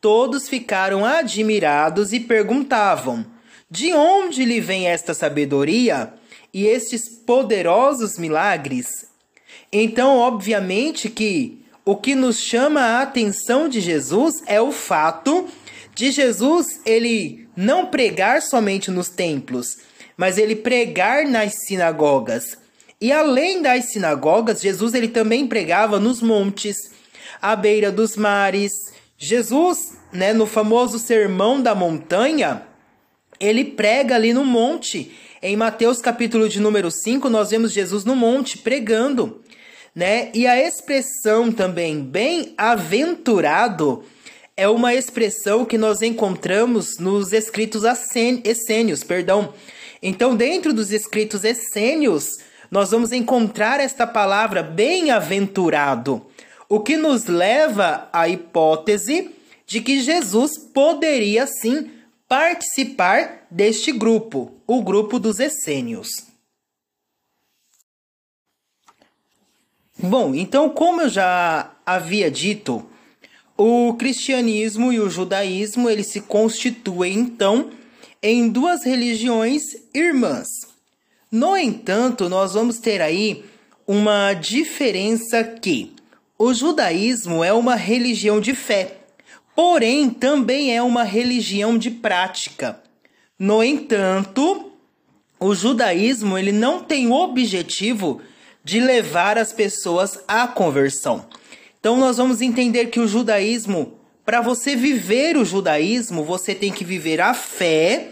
Todos 0.00 0.48
ficaram 0.48 1.04
admirados 1.04 2.12
e 2.12 2.20
perguntavam: 2.20 3.26
De 3.70 3.92
onde 3.92 4.44
lhe 4.44 4.60
vem 4.60 4.88
esta 4.88 5.12
sabedoria 5.12 6.14
e 6.54 6.66
estes 6.66 7.08
poderosos 7.08 8.18
milagres? 8.18 8.86
Então, 9.72 10.18
obviamente 10.18 11.08
que 11.08 11.60
o 11.84 11.96
que 11.96 12.14
nos 12.14 12.40
chama 12.40 12.80
a 12.80 13.02
atenção 13.02 13.68
de 13.68 13.80
Jesus 13.80 14.42
é 14.46 14.60
o 14.60 14.72
fato 14.72 15.46
de 15.94 16.10
Jesus 16.10 16.66
ele 16.84 17.48
não 17.56 17.86
pregar 17.86 18.42
somente 18.42 18.90
nos 18.90 19.08
templos, 19.08 19.78
mas 20.16 20.36
ele 20.36 20.56
pregar 20.56 21.26
nas 21.26 21.54
sinagogas. 21.66 22.58
E 23.00 23.12
além 23.12 23.62
das 23.62 23.92
sinagogas, 23.92 24.60
Jesus 24.60 24.94
ele 24.94 25.08
também 25.08 25.46
pregava 25.46 25.98
nos 25.98 26.20
montes, 26.20 26.76
à 27.40 27.54
beira 27.54 27.90
dos 27.90 28.16
mares. 28.16 28.72
Jesus, 29.18 29.96
né, 30.12 30.32
no 30.32 30.46
famoso 30.46 30.98
Sermão 30.98 31.60
da 31.60 31.74
Montanha, 31.74 32.62
ele 33.38 33.64
prega 33.64 34.14
ali 34.14 34.32
no 34.32 34.44
monte. 34.44 35.12
Em 35.42 35.56
Mateus 35.56 36.00
capítulo 36.00 36.48
de 36.48 36.60
número 36.60 36.90
5, 36.90 37.28
nós 37.30 37.50
vemos 37.50 37.72
Jesus 37.72 38.04
no 38.04 38.16
monte 38.16 38.58
pregando, 38.58 39.42
né? 39.96 40.30
E 40.34 40.46
a 40.46 40.62
expressão 40.62 41.50
também 41.50 42.02
bem-aventurado 42.02 44.04
é 44.54 44.68
uma 44.68 44.94
expressão 44.94 45.64
que 45.64 45.78
nós 45.78 46.02
encontramos 46.02 46.98
nos 46.98 47.32
escritos 47.32 47.82
essênios, 48.44 49.02
perdão. 49.02 49.54
Então, 50.02 50.36
dentro 50.36 50.74
dos 50.74 50.92
escritos 50.92 51.44
essênios, 51.44 52.40
nós 52.70 52.90
vamos 52.90 53.10
encontrar 53.10 53.80
esta 53.80 54.06
palavra 54.06 54.62
bem-aventurado, 54.62 56.26
o 56.68 56.80
que 56.80 56.98
nos 56.98 57.24
leva 57.24 58.06
à 58.12 58.28
hipótese 58.28 59.30
de 59.66 59.80
que 59.80 60.00
Jesus 60.00 60.58
poderia 60.74 61.46
sim 61.46 61.90
participar 62.28 63.46
deste 63.50 63.92
grupo, 63.92 64.52
o 64.66 64.82
grupo 64.82 65.18
dos 65.18 65.40
essênios. 65.40 66.25
Bom, 69.98 70.34
então, 70.34 70.68
como 70.68 71.02
eu 71.02 71.08
já 71.08 71.70
havia 71.84 72.30
dito, 72.30 72.84
o 73.56 73.94
cristianismo 73.94 74.92
e 74.92 75.00
o 75.00 75.08
judaísmo 75.08 75.88
eles 75.88 76.08
se 76.08 76.20
constituem 76.20 77.14
então 77.14 77.70
em 78.22 78.46
duas 78.46 78.84
religiões 78.84 79.62
irmãs. 79.94 80.48
No 81.32 81.56
entanto, 81.56 82.28
nós 82.28 82.52
vamos 82.52 82.78
ter 82.78 83.00
aí 83.00 83.42
uma 83.86 84.34
diferença 84.34 85.42
que 85.42 85.92
o 86.38 86.52
judaísmo 86.52 87.42
é 87.42 87.52
uma 87.54 87.74
religião 87.74 88.38
de 88.38 88.54
fé, 88.54 88.98
porém 89.54 90.10
também 90.10 90.76
é 90.76 90.82
uma 90.82 91.04
religião 91.04 91.78
de 91.78 91.90
prática. 91.90 92.78
No 93.38 93.64
entanto, 93.64 94.72
o 95.40 95.54
judaísmo 95.54 96.36
ele 96.36 96.52
não 96.52 96.82
tem 96.82 97.06
o 97.06 97.14
objetivo 97.14 98.20
de 98.20 98.35
levar 98.74 99.38
as 99.38 99.52
pessoas 99.52 100.18
à 100.26 100.46
conversão. 100.48 101.26
Então 101.78 101.96
nós 101.96 102.16
vamos 102.16 102.40
entender 102.40 102.86
que 102.86 102.98
o 102.98 103.06
judaísmo, 103.06 103.98
para 104.24 104.40
você 104.40 104.74
viver 104.74 105.36
o 105.36 105.44
judaísmo, 105.44 106.24
você 106.24 106.54
tem 106.54 106.72
que 106.72 106.84
viver 106.84 107.20
a 107.20 107.32
fé 107.32 108.08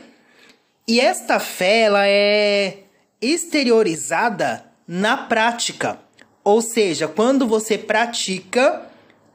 E 0.87 1.01
esta 1.01 1.41
fé 1.41 1.81
ela 1.81 2.07
é 2.07 2.85
exteriorizada 3.21 4.65
na 4.87 5.17
prática. 5.17 5.99
Ou 6.45 6.61
seja, 6.61 7.09
quando 7.09 7.47
você 7.47 7.79
pratica 7.79 8.83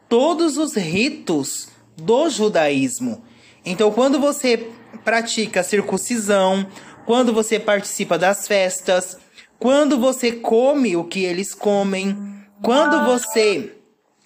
todos 0.08 0.58
os 0.58 0.76
ritos 0.76 1.70
do 1.96 2.30
judaísmo. 2.30 3.24
Então, 3.64 3.92
quando 3.92 4.20
você 4.20 4.70
pratica 5.04 5.60
a 5.60 5.64
circuncisão, 5.64 6.68
quando 7.06 7.32
você 7.32 7.60
participa 7.60 8.18
das 8.18 8.48
festas, 8.48 9.18
quando 9.60 10.00
você 10.00 10.32
come 10.32 10.96
o 10.96 11.04
que 11.04 11.26
eles 11.26 11.54
comem, 11.54 12.18
quando 12.62 13.06
você 13.06 13.74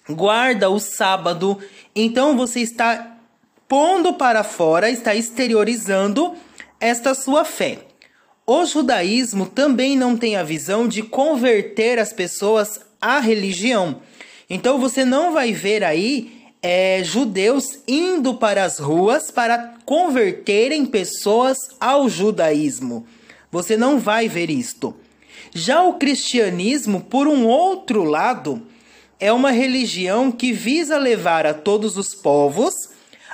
guarda 0.08 0.70
o 0.70 0.78
sábado, 0.78 1.58
então 1.94 2.36
você 2.36 2.60
está 2.60 3.16
pondo 3.68 4.14
para 4.14 4.44
fora, 4.44 4.88
está 4.88 5.14
exteriorizando 5.14 6.34
esta 6.80 7.14
sua 7.14 7.44
fé. 7.44 7.78
O 8.46 8.64
judaísmo 8.64 9.46
também 9.46 9.96
não 9.96 10.16
tem 10.16 10.36
a 10.36 10.42
visão 10.42 10.86
de 10.86 11.02
converter 11.02 11.98
as 11.98 12.12
pessoas 12.12 12.80
à 13.00 13.18
religião. 13.18 14.02
Então 14.48 14.78
você 14.78 15.04
não 15.04 15.32
vai 15.32 15.52
ver 15.52 15.82
aí 15.82 16.44
é, 16.62 17.02
judeus 17.02 17.80
indo 17.88 18.34
para 18.34 18.64
as 18.64 18.78
ruas 18.78 19.30
para 19.30 19.74
converterem 19.84 20.86
pessoas 20.86 21.58
ao 21.80 22.08
judaísmo. 22.08 23.06
Você 23.50 23.76
não 23.76 23.98
vai 23.98 24.28
ver 24.28 24.50
isto. 24.50 24.94
Já 25.54 25.82
o 25.82 25.94
cristianismo, 25.94 27.00
por 27.00 27.26
um 27.26 27.46
outro 27.46 28.04
lado, 28.04 28.62
é 29.20 29.32
uma 29.32 29.50
religião 29.50 30.32
que 30.32 30.52
visa 30.52 30.98
levar 30.98 31.46
a 31.46 31.54
todos 31.54 31.96
os 31.96 32.14
povos, 32.14 32.74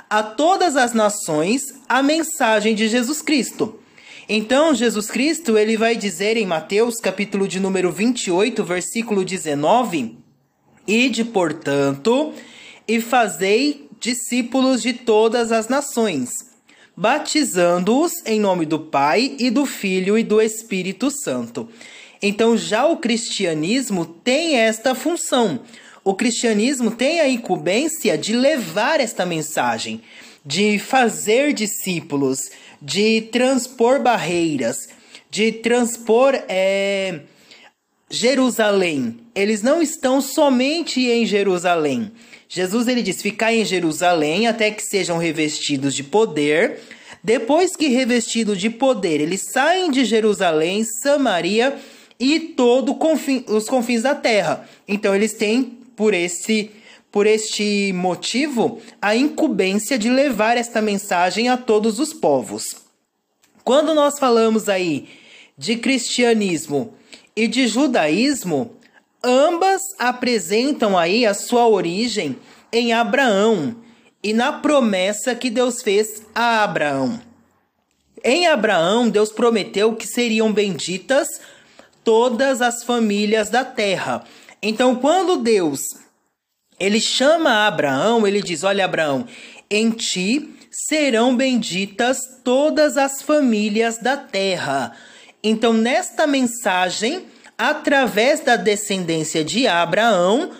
a 0.09 0.21
todas 0.21 0.75
as 0.75 0.93
nações, 0.93 1.61
a 1.87 2.03
mensagem 2.03 2.75
de 2.75 2.87
Jesus 2.87 3.21
Cristo. 3.21 3.79
Então, 4.29 4.73
Jesus 4.73 5.09
Cristo, 5.09 5.57
ele 5.57 5.75
vai 5.75 5.95
dizer 5.95 6.37
em 6.37 6.45
Mateus, 6.45 6.97
capítulo 7.01 7.47
de 7.47 7.59
número 7.59 7.91
28, 7.91 8.63
versículo 8.63 9.25
19: 9.25 10.17
Ide, 10.87 11.25
portanto, 11.25 12.33
e 12.87 13.01
fazei 13.01 13.89
discípulos 13.99 14.81
de 14.81 14.93
todas 14.93 15.51
as 15.51 15.67
nações, 15.67 16.29
batizando-os 17.01 18.11
em 18.27 18.39
nome 18.39 18.63
do 18.63 18.79
Pai 18.79 19.35
e 19.39 19.49
do 19.49 19.65
Filho 19.65 20.19
e 20.19 20.23
do 20.23 20.39
Espírito 20.39 21.09
Santo. 21.09 21.67
Então, 22.21 22.55
já 22.55 22.85
o 22.85 22.97
cristianismo 22.97 24.05
tem 24.05 24.57
esta 24.57 24.93
função. 24.93 25.61
O 26.03 26.13
cristianismo 26.13 26.91
tem 26.91 27.19
a 27.19 27.27
incumbência 27.27 28.15
de 28.15 28.33
levar 28.33 28.99
esta 28.99 29.25
mensagem, 29.25 29.99
de 30.45 30.77
fazer 30.77 31.53
discípulos, 31.53 32.37
de 32.79 33.21
transpor 33.31 33.99
barreiras, 34.03 34.77
de 35.27 35.51
transpor 35.51 36.35
é, 36.47 37.21
Jerusalém. 38.11 39.17
Eles 39.33 39.63
não 39.63 39.81
estão 39.81 40.21
somente 40.21 41.01
em 41.07 41.25
Jerusalém. 41.25 42.11
Jesus 42.53 42.89
ele 42.89 43.01
diz: 43.01 43.21
ficar 43.21 43.53
em 43.53 43.63
Jerusalém 43.63 44.45
até 44.45 44.69
que 44.71 44.83
sejam 44.83 45.17
revestidos 45.17 45.95
de 45.95 46.03
poder. 46.03 46.81
Depois 47.23 47.77
que 47.77 47.87
revestidos 47.87 48.59
de 48.59 48.69
poder, 48.69 49.21
eles 49.21 49.45
saem 49.53 49.89
de 49.89 50.03
Jerusalém, 50.03 50.83
Samaria 50.83 51.79
e 52.19 52.39
todo 52.39 52.95
confim, 52.95 53.45
os 53.47 53.69
confins 53.69 54.01
da 54.01 54.13
terra. 54.13 54.67
Então 54.85 55.15
eles 55.15 55.33
têm 55.33 55.77
por 55.95 56.13
esse 56.13 56.71
por 57.09 57.25
este 57.25 57.93
motivo 57.93 58.81
a 59.01 59.15
incumbência 59.15 59.97
de 59.97 60.09
levar 60.09 60.57
esta 60.57 60.81
mensagem 60.81 61.47
a 61.47 61.55
todos 61.55 61.99
os 61.99 62.13
povos. 62.13 62.75
Quando 63.63 63.93
nós 63.93 64.19
falamos 64.19 64.67
aí 64.67 65.07
de 65.57 65.75
cristianismo 65.77 66.93
e 67.35 67.47
de 67.47 67.67
judaísmo, 67.67 68.77
ambas 69.23 69.81
apresentam 69.99 70.97
aí 70.97 71.25
a 71.25 71.33
sua 71.33 71.67
origem 71.67 72.37
em 72.71 72.93
Abraão 72.93 73.75
e 74.23 74.33
na 74.33 74.53
promessa 74.53 75.35
que 75.35 75.49
Deus 75.49 75.81
fez 75.81 76.23
a 76.33 76.63
Abraão. 76.63 77.19
Em 78.23 78.47
Abraão, 78.47 79.09
Deus 79.09 79.31
prometeu 79.31 79.95
que 79.95 80.05
seriam 80.05 80.53
benditas 80.53 81.27
todas 82.03 82.61
as 82.61 82.83
famílias 82.83 83.49
da 83.49 83.65
terra. 83.65 84.23
Então, 84.61 84.95
quando 84.95 85.37
Deus 85.37 85.81
ele 86.79 86.99
chama 86.99 87.67
Abraão, 87.67 88.25
ele 88.25 88.41
diz: 88.41 88.63
Olha, 88.63 88.85
Abraão, 88.85 89.27
em 89.69 89.91
ti 89.91 90.49
serão 90.71 91.35
benditas 91.35 92.17
todas 92.43 92.97
as 92.97 93.21
famílias 93.21 93.99
da 93.99 94.17
terra. 94.17 94.91
Então, 95.43 95.73
nesta 95.73 96.25
mensagem, 96.25 97.27
através 97.55 98.39
da 98.39 98.55
descendência 98.55 99.43
de 99.43 99.67
Abraão, 99.67 100.51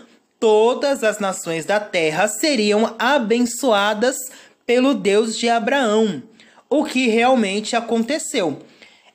todas 0.42 1.04
as 1.04 1.20
nações 1.20 1.66
da 1.66 1.80
terra 1.80 2.28
seriam 2.28 2.96
abençoadas 2.98 4.18
pelo 4.66 4.96
Deus 4.96 5.38
de 5.38 5.48
Abraão, 5.48 6.24
o 6.68 6.84
que 6.84 7.08
realmente 7.08 7.76
aconteceu. 7.76 8.58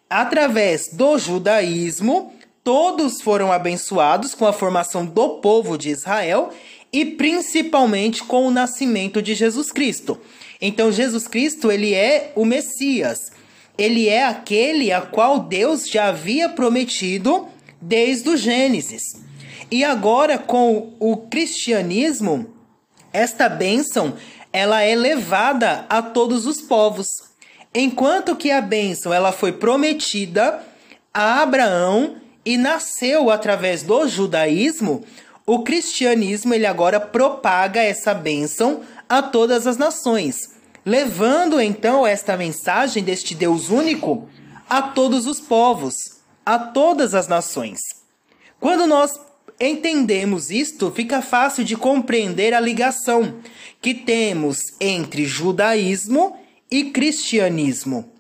Através 0.08 0.88
do 0.92 1.18
judaísmo, 1.18 2.32
todos 2.62 3.20
foram 3.20 3.50
abençoados 3.50 4.36
com 4.36 4.46
a 4.46 4.52
formação 4.52 5.04
do 5.04 5.40
povo 5.40 5.76
de 5.76 5.90
Israel 5.90 6.52
e 6.92 7.04
principalmente 7.04 8.22
com 8.22 8.46
o 8.46 8.50
nascimento 8.52 9.20
de 9.20 9.34
Jesus 9.34 9.72
Cristo. 9.72 10.20
Então 10.60 10.92
Jesus 10.92 11.26
Cristo, 11.26 11.72
ele 11.72 11.92
é 11.92 12.30
o 12.36 12.44
Messias. 12.44 13.32
Ele 13.76 14.08
é 14.08 14.24
aquele 14.24 14.92
a 14.92 15.00
qual 15.00 15.40
Deus 15.40 15.88
já 15.88 16.06
havia 16.06 16.48
prometido 16.48 17.48
desde 17.82 18.28
o 18.28 18.36
Gênesis. 18.36 19.02
E 19.70 19.85
agora 19.85 20.38
com 20.38 20.94
o 21.00 21.16
cristianismo, 21.16 22.55
esta 23.12 23.48
bênção, 23.48 24.14
ela 24.52 24.83
é 24.83 24.94
levada 24.94 25.85
a 25.88 26.00
todos 26.00 26.46
os 26.46 26.61
povos. 26.61 27.07
Enquanto 27.74 28.37
que 28.37 28.50
a 28.50 28.61
bênção 28.61 29.12
ela 29.12 29.33
foi 29.33 29.52
prometida 29.52 30.62
a 31.12 31.42
Abraão 31.42 32.16
e 32.44 32.57
nasceu 32.57 33.31
através 33.31 33.83
do 33.83 34.07
judaísmo, 34.07 35.05
o 35.44 35.62
cristianismo 35.62 36.55
ele 36.55 36.66
agora 36.66 37.00
propaga 37.00 37.83
essa 37.83 38.14
bênção 38.14 38.83
a 39.09 39.20
todas 39.20 39.66
as 39.66 39.76
nações, 39.76 40.37
levando 40.85 41.61
então 41.61 42.07
esta 42.07 42.37
mensagem 42.37 43.02
deste 43.02 43.35
Deus 43.35 43.68
único 43.68 44.29
a 44.68 44.83
todos 44.83 45.26
os 45.26 45.40
povos, 45.40 45.96
a 46.44 46.59
todas 46.59 47.14
as 47.14 47.29
nações. 47.29 47.81
Quando 48.59 48.87
nós 48.87 49.18
entendemos 49.61 50.51
isto, 50.51 50.90
fica 50.90 51.23
fácil 51.23 51.64
de 51.64 51.77
compreender 51.77 52.55
a 52.55 52.61
ligação 52.61 53.37
que 53.81 53.95
temos 53.95 54.59
entre 54.81 55.25
judaísmo 55.25 56.37
e 56.71 56.90
cristianismo. 56.90 58.12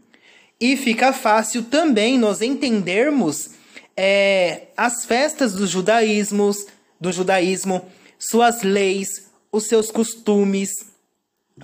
E 0.60 0.76
fica 0.76 1.12
fácil 1.12 1.64
também 1.64 2.18
nós 2.18 2.40
entendermos 2.40 3.50
é, 3.96 4.68
as 4.76 5.04
festas 5.04 5.52
dos 5.52 5.70
judaísmos, 5.70 6.66
do 7.00 7.12
judaísmo, 7.12 7.84
suas 8.18 8.62
leis, 8.62 9.30
os 9.52 9.66
seus 9.66 9.90
costumes. 9.90 10.70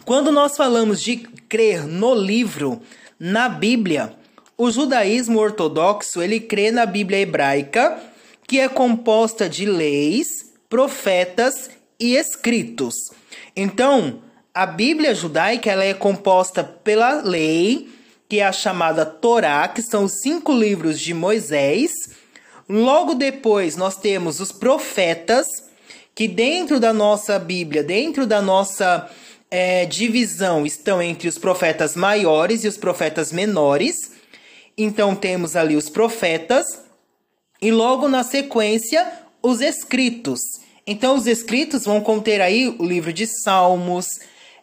Quando 0.04 0.30
nós 0.30 0.56
falamos 0.56 1.00
de 1.02 1.16
crer 1.16 1.86
no 1.86 2.14
livro, 2.14 2.82
na 3.18 3.48
Bíblia, 3.48 4.16
o 4.56 4.70
judaísmo 4.70 5.38
ortodoxo 5.38 6.22
ele 6.22 6.40
crê 6.40 6.70
na 6.70 6.84
Bíblia 6.84 7.20
hebraica, 7.20 7.98
que 8.52 8.60
é 8.60 8.68
composta 8.68 9.48
de 9.48 9.64
leis, 9.64 10.28
profetas 10.68 11.70
e 11.98 12.16
escritos. 12.16 12.94
Então, 13.56 14.20
a 14.52 14.66
Bíblia 14.66 15.14
judaica 15.14 15.70
ela 15.70 15.82
é 15.82 15.94
composta 15.94 16.62
pela 16.62 17.22
lei, 17.22 17.88
que 18.28 18.40
é 18.40 18.44
a 18.44 18.52
chamada 18.52 19.06
Torá, 19.06 19.66
que 19.68 19.80
são 19.80 20.04
os 20.04 20.20
cinco 20.20 20.52
livros 20.52 21.00
de 21.00 21.14
Moisés. 21.14 21.92
Logo 22.68 23.14
depois, 23.14 23.74
nós 23.74 23.96
temos 23.96 24.38
os 24.38 24.52
profetas, 24.52 25.46
que 26.14 26.28
dentro 26.28 26.78
da 26.78 26.92
nossa 26.92 27.38
Bíblia, 27.38 27.82
dentro 27.82 28.26
da 28.26 28.42
nossa 28.42 29.10
é, 29.50 29.86
divisão, 29.86 30.66
estão 30.66 31.00
entre 31.00 31.26
os 31.26 31.38
profetas 31.38 31.96
maiores 31.96 32.64
e 32.64 32.68
os 32.68 32.76
profetas 32.76 33.32
menores. 33.32 33.96
Então, 34.76 35.14
temos 35.14 35.56
ali 35.56 35.74
os 35.74 35.88
profetas, 35.88 36.81
e 37.62 37.70
logo 37.70 38.08
na 38.08 38.24
sequência, 38.24 39.10
os 39.40 39.60
escritos. 39.60 40.40
Então, 40.84 41.14
os 41.14 41.28
escritos 41.28 41.84
vão 41.84 42.00
conter 42.00 42.40
aí 42.40 42.74
o 42.76 42.84
livro 42.84 43.12
de 43.12 43.24
Salmos, 43.24 44.18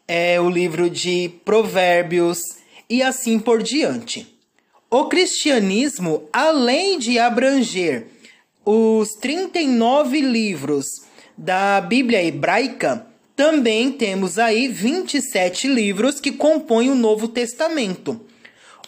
é 0.06 0.40
o 0.42 0.50
livro 0.50 0.90
de 0.90 1.32
Provérbios 1.46 2.40
e 2.90 3.02
assim 3.02 3.40
por 3.40 3.64
diante. 3.64 4.28
O 4.92 5.06
cristianismo, 5.06 6.28
além 6.34 7.00
de 7.00 7.18
abranger 7.18 8.08
os 8.66 9.14
39 9.22 10.20
livros 10.20 10.86
da 11.38 11.80
Bíblia 11.80 12.22
hebraica, 12.22 13.08
também 13.36 13.92
temos 13.92 14.38
aí 14.38 14.68
27 14.68 15.68
livros 15.68 16.20
que 16.20 16.34
compõem 16.34 16.90
o 16.90 16.96
Novo 16.96 17.30
Testamento. 17.30 18.20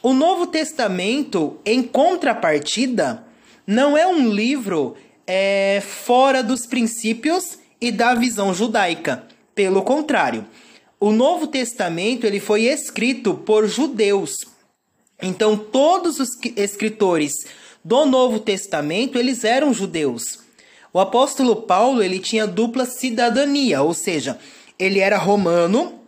O 0.04 0.14
Novo 0.14 0.48
Testamento, 0.48 1.58
em 1.66 1.82
contrapartida, 1.82 3.31
não 3.66 3.98
é 3.98 4.06
um 4.08 4.30
livro 4.30 4.96
é, 5.26 5.82
fora 5.82 6.44
dos 6.44 6.66
princípios 6.66 7.58
e 7.80 7.92
da 7.92 8.14
visão 8.14 8.54
judaica. 8.54 9.24
Pelo 9.56 9.84
contrário, 9.84 10.46
o 11.00 11.12
Novo 11.12 11.48
Testamento 11.48 12.26
ele 12.26 12.40
foi 12.40 12.64
escrito 12.64 13.34
por 13.34 13.68
judeus. 13.68 14.34
Então, 15.22 15.56
todos 15.58 16.20
os 16.20 16.30
escritores 16.56 17.34
do 17.84 18.06
Novo 18.06 18.40
Testamento 18.40 19.18
eles 19.18 19.44
eram 19.44 19.74
judeus. 19.74 20.40
O 20.94 21.00
apóstolo 21.00 21.56
Paulo 21.56 22.04
ele 22.04 22.20
tinha 22.20 22.46
dupla 22.46 22.86
cidadania, 22.86 23.82
ou 23.82 23.94
seja, 23.94 24.38
ele 24.78 25.00
era 25.00 25.18
romano, 25.18 26.01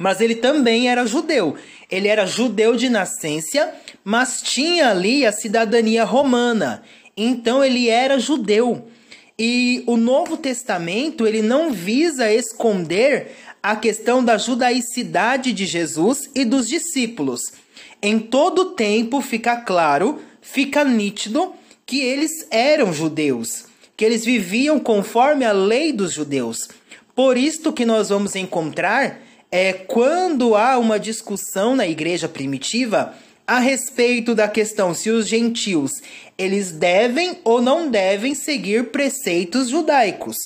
mas 0.00 0.22
ele 0.22 0.34
também 0.34 0.88
era 0.88 1.04
judeu. 1.04 1.56
Ele 1.90 2.08
era 2.08 2.24
judeu 2.24 2.74
de 2.74 2.88
nascença, 2.88 3.70
mas 4.02 4.40
tinha 4.40 4.88
ali 4.88 5.26
a 5.26 5.30
cidadania 5.30 6.04
romana. 6.04 6.82
Então 7.14 7.62
ele 7.62 7.90
era 7.90 8.18
judeu. 8.18 8.88
E 9.38 9.84
o 9.86 9.98
Novo 9.98 10.38
Testamento, 10.38 11.26
ele 11.26 11.42
não 11.42 11.70
visa 11.70 12.32
esconder 12.32 13.36
a 13.62 13.76
questão 13.76 14.24
da 14.24 14.38
judaicidade 14.38 15.52
de 15.52 15.66
Jesus 15.66 16.30
e 16.34 16.46
dos 16.46 16.66
discípulos. 16.66 17.42
Em 18.00 18.18
todo 18.18 18.70
tempo 18.70 19.20
fica 19.20 19.54
claro, 19.58 20.18
fica 20.40 20.82
nítido 20.82 21.52
que 21.84 22.00
eles 22.00 22.46
eram 22.50 22.90
judeus, 22.90 23.66
que 23.98 24.06
eles 24.06 24.24
viviam 24.24 24.80
conforme 24.80 25.44
a 25.44 25.52
lei 25.52 25.92
dos 25.92 26.14
judeus. 26.14 26.70
Por 27.14 27.36
isto 27.36 27.70
que 27.70 27.84
nós 27.84 28.08
vamos 28.08 28.34
encontrar 28.34 29.28
é 29.50 29.72
quando 29.72 30.54
há 30.54 30.78
uma 30.78 30.98
discussão 30.98 31.74
na 31.74 31.86
igreja 31.86 32.28
primitiva 32.28 33.14
a 33.46 33.58
respeito 33.58 34.34
da 34.34 34.46
questão 34.46 34.94
se 34.94 35.10
os 35.10 35.26
gentios 35.26 35.90
eles 36.38 36.70
devem 36.70 37.38
ou 37.44 37.60
não 37.60 37.90
devem 37.90 38.34
seguir 38.34 38.86
preceitos 38.86 39.68
judaicos. 39.68 40.36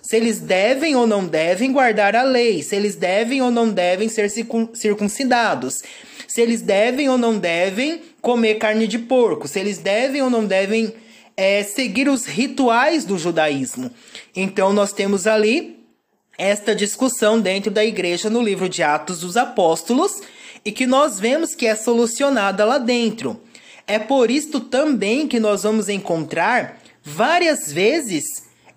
Se 0.00 0.16
eles 0.16 0.38
devem 0.38 0.94
ou 0.94 1.06
não 1.06 1.26
devem 1.26 1.72
guardar 1.72 2.14
a 2.14 2.22
lei, 2.22 2.62
se 2.62 2.76
eles 2.76 2.94
devem 2.94 3.42
ou 3.42 3.50
não 3.50 3.68
devem 3.70 4.08
ser 4.08 4.30
circuncidados, 4.30 5.82
se 6.28 6.40
eles 6.40 6.62
devem 6.62 7.08
ou 7.08 7.18
não 7.18 7.38
devem 7.38 8.02
comer 8.20 8.54
carne 8.54 8.86
de 8.86 8.98
porco, 8.98 9.48
se 9.48 9.58
eles 9.58 9.78
devem 9.78 10.22
ou 10.22 10.30
não 10.30 10.46
devem 10.46 10.94
é, 11.36 11.62
seguir 11.62 12.08
os 12.08 12.24
rituais 12.24 13.04
do 13.04 13.18
judaísmo. 13.18 13.90
Então 14.34 14.72
nós 14.72 14.92
temos 14.92 15.26
ali 15.26 15.83
esta 16.36 16.74
discussão 16.74 17.40
dentro 17.40 17.70
da 17.70 17.84
igreja 17.84 18.28
no 18.28 18.42
livro 18.42 18.68
de 18.68 18.82
Atos 18.82 19.20
dos 19.20 19.36
Apóstolos 19.36 20.20
e 20.64 20.72
que 20.72 20.86
nós 20.86 21.20
vemos 21.20 21.54
que 21.54 21.66
é 21.66 21.74
solucionada 21.74 22.64
lá 22.64 22.78
dentro. 22.78 23.40
É 23.86 23.98
por 23.98 24.30
isto 24.30 24.60
também 24.60 25.28
que 25.28 25.38
nós 25.38 25.62
vamos 25.62 25.88
encontrar 25.88 26.80
várias 27.02 27.70
vezes, 27.70 28.24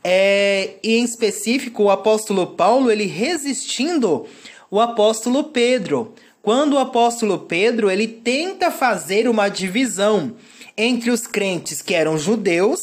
é, 0.04 0.76
e 0.84 0.98
em 0.98 1.04
específico 1.04 1.84
o 1.84 1.90
apóstolo 1.90 2.48
Paulo, 2.48 2.92
ele 2.92 3.06
resistindo 3.06 4.26
o 4.70 4.82
apóstolo 4.82 5.46
Pedro. 5.46 6.14
Quando 6.42 6.74
o 6.74 6.80
apóstolo 6.80 7.40
Pedro 7.40 7.90
ele 7.90 8.08
tenta 8.08 8.70
fazer 8.70 9.28
uma 9.30 9.50
divisão 9.50 10.36
entre 10.78 11.10
os 11.10 11.26
crentes 11.26 11.82
que 11.82 11.94
eram 11.94 12.18
judeus 12.18 12.80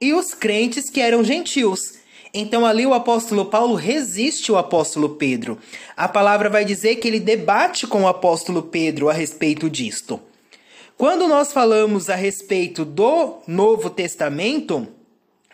e 0.00 0.12
os 0.12 0.32
crentes 0.34 0.90
que 0.90 1.00
eram 1.00 1.22
gentios. 1.22 1.97
Então 2.32 2.66
ali 2.66 2.86
o 2.86 2.94
apóstolo 2.94 3.46
Paulo 3.46 3.74
resiste 3.74 4.52
o 4.52 4.56
apóstolo 4.56 5.10
Pedro. 5.10 5.58
A 5.96 6.08
palavra 6.08 6.50
vai 6.50 6.64
dizer 6.64 6.96
que 6.96 7.08
ele 7.08 7.20
debate 7.20 7.86
com 7.86 8.02
o 8.02 8.08
apóstolo 8.08 8.62
Pedro 8.62 9.08
a 9.08 9.12
respeito 9.12 9.70
disto. 9.70 10.20
Quando 10.96 11.28
nós 11.28 11.52
falamos 11.52 12.10
a 12.10 12.16
respeito 12.16 12.84
do 12.84 13.36
Novo 13.46 13.88
Testamento, 13.88 14.86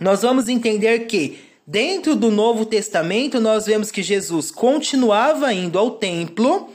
nós 0.01 0.23
vamos 0.23 0.49
entender 0.49 1.01
que 1.01 1.39
dentro 1.67 2.17
do 2.17 2.31
Novo 2.31 2.65
Testamento 2.65 3.39
nós 3.41 3.67
vemos 3.67 3.91
que 3.91 4.03
Jesus 4.03 4.51
continuava 4.51 5.53
indo 5.53 5.79
ao 5.79 5.93
templo 5.93 6.71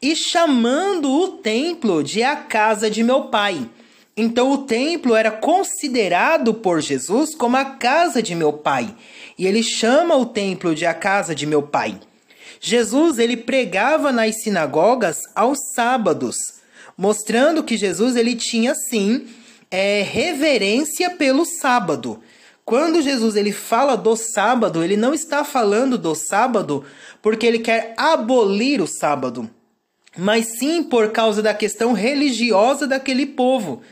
e 0.00 0.14
chamando 0.14 1.10
o 1.10 1.28
templo 1.38 2.02
de 2.02 2.22
a 2.22 2.36
casa 2.36 2.88
de 2.88 3.02
meu 3.02 3.24
pai. 3.24 3.68
Então 4.16 4.50
o 4.52 4.58
templo 4.58 5.14
era 5.14 5.30
considerado 5.30 6.54
por 6.54 6.80
Jesus 6.80 7.34
como 7.34 7.56
a 7.56 7.64
casa 7.64 8.22
de 8.22 8.34
meu 8.34 8.52
pai 8.52 8.94
e 9.38 9.46
ele 9.46 9.62
chama 9.62 10.16
o 10.16 10.26
templo 10.26 10.74
de 10.74 10.86
a 10.86 10.94
casa 10.94 11.34
de 11.34 11.46
meu 11.46 11.62
pai. 11.62 12.00
Jesus 12.60 13.18
ele 13.18 13.36
pregava 13.36 14.10
nas 14.10 14.42
sinagogas 14.42 15.18
aos 15.34 15.58
sábados, 15.74 16.36
mostrando 16.96 17.62
que 17.62 17.76
Jesus 17.76 18.16
ele 18.16 18.34
tinha 18.34 18.74
sim 18.74 19.26
é, 19.70 20.02
reverência 20.02 21.10
pelo 21.10 21.44
sábado. 21.44 22.20
Quando 22.64 23.02
Jesus 23.02 23.36
ele 23.36 23.52
fala 23.52 23.96
do 23.96 24.16
sábado, 24.16 24.82
ele 24.82 24.96
não 24.96 25.14
está 25.14 25.44
falando 25.44 25.96
do 25.96 26.14
sábado 26.14 26.84
porque 27.22 27.46
ele 27.46 27.60
quer 27.60 27.94
abolir 27.96 28.80
o 28.80 28.86
sábado, 28.86 29.48
mas 30.16 30.58
sim 30.58 30.82
por 30.82 31.12
causa 31.12 31.42
da 31.42 31.54
questão 31.54 31.92
religiosa 31.92 32.86
daquele 32.86 33.26
povo 33.26 33.82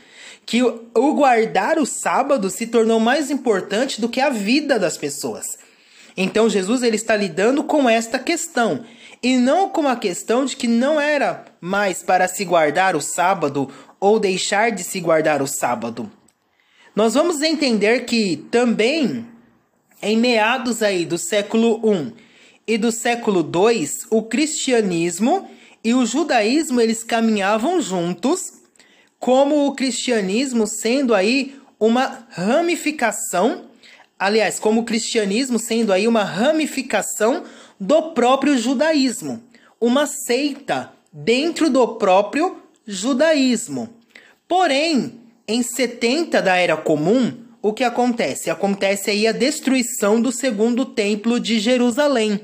que 0.45 0.61
o 0.61 1.13
guardar 1.13 1.79
o 1.79 1.85
sábado 1.85 2.49
se 2.49 2.67
tornou 2.67 2.99
mais 2.99 3.31
importante 3.31 3.99
do 3.99 4.07
que 4.07 4.21
a 4.21 4.29
vida 4.29 4.77
das 4.77 4.97
pessoas. 4.97 5.45
Então 6.15 6.49
Jesus 6.49 6.83
ele 6.83 6.95
está 6.95 7.15
lidando 7.15 7.63
com 7.63 7.89
esta 7.89 8.19
questão 8.19 8.85
e 9.21 9.37
não 9.37 9.69
com 9.69 9.87
a 9.87 9.95
questão 9.95 10.45
de 10.45 10.55
que 10.55 10.67
não 10.67 11.01
era 11.01 11.45
mais 11.59 12.03
para 12.03 12.27
se 12.27 12.45
guardar 12.45 12.95
o 12.95 13.01
sábado 13.01 13.69
ou 13.99 14.19
deixar 14.19 14.71
de 14.71 14.83
se 14.83 14.99
guardar 14.99 15.41
o 15.41 15.47
sábado. 15.47 16.11
Nós 16.95 17.15
vamos 17.15 17.41
entender 17.41 18.05
que 18.05 18.37
também 18.51 19.25
em 20.01 20.15
meados 20.15 20.83
aí 20.83 21.05
do 21.05 21.17
século 21.17 21.81
I 21.83 22.13
e 22.67 22.77
do 22.77 22.91
século 22.91 23.41
II, 23.41 23.89
o 24.09 24.23
cristianismo 24.23 25.49
e 25.83 25.93
o 25.93 26.05
judaísmo 26.05 26.79
eles 26.79 27.03
caminhavam 27.03 27.81
juntos 27.81 28.64
como 29.19 29.67
o 29.67 29.73
cristianismo 29.73 30.67
sendo 30.67 31.13
aí 31.13 31.55
uma 31.79 32.25
ramificação, 32.29 33.65
aliás, 34.17 34.59
como 34.59 34.81
o 34.81 34.85
cristianismo 34.85 35.59
sendo 35.59 35.91
aí 35.91 36.07
uma 36.07 36.23
ramificação 36.23 37.43
do 37.79 38.13
próprio 38.13 38.57
judaísmo, 38.57 39.43
uma 39.79 40.05
seita 40.05 40.91
dentro 41.11 41.69
do 41.69 41.87
próprio 41.95 42.57
judaísmo. 42.85 43.89
Porém, 44.47 45.19
em 45.47 45.63
70 45.63 46.41
da 46.41 46.55
Era 46.55 46.77
Comum, 46.77 47.33
o 47.61 47.73
que 47.73 47.83
acontece? 47.83 48.49
Acontece 48.49 49.09
aí 49.09 49.27
a 49.27 49.31
destruição 49.31 50.21
do 50.21 50.31
segundo 50.31 50.85
templo 50.85 51.39
de 51.39 51.59
Jerusalém. 51.59 52.39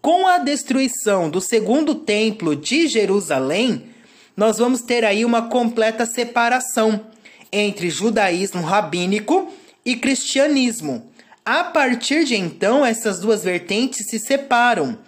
Com 0.00 0.26
a 0.26 0.38
destruição 0.38 1.30
do 1.30 1.40
segundo 1.40 1.94
templo 1.94 2.54
de 2.54 2.86
Jerusalém, 2.86 3.91
nós 4.36 4.58
vamos 4.58 4.82
ter 4.82 5.04
aí 5.04 5.24
uma 5.24 5.48
completa 5.48 6.06
separação 6.06 7.06
entre 7.52 7.90
judaísmo 7.90 8.62
rabínico 8.62 9.52
e 9.84 9.96
cristianismo. 9.96 11.10
A 11.44 11.64
partir 11.64 12.24
de 12.24 12.36
então, 12.36 12.86
essas 12.86 13.20
duas 13.20 13.42
vertentes 13.44 14.06
se 14.08 14.18
separam 14.18 14.98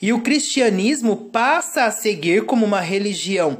e 0.00 0.12
o 0.12 0.20
cristianismo 0.20 1.16
passa 1.32 1.84
a 1.84 1.90
seguir 1.90 2.44
como 2.44 2.66
uma 2.66 2.80
religião 2.80 3.58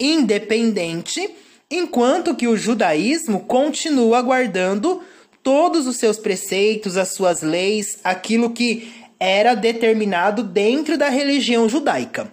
independente, 0.00 1.28
enquanto 1.70 2.34
que 2.34 2.48
o 2.48 2.56
judaísmo 2.56 3.40
continua 3.40 4.22
guardando 4.22 5.02
todos 5.42 5.86
os 5.86 5.96
seus 5.96 6.16
preceitos, 6.16 6.96
as 6.96 7.14
suas 7.14 7.42
leis, 7.42 7.98
aquilo 8.02 8.50
que 8.50 8.92
era 9.20 9.54
determinado 9.54 10.42
dentro 10.42 10.96
da 10.96 11.08
religião 11.08 11.68
judaica. 11.68 12.32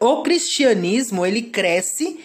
O 0.00 0.22
cristianismo 0.22 1.26
ele 1.26 1.42
cresce 1.42 2.18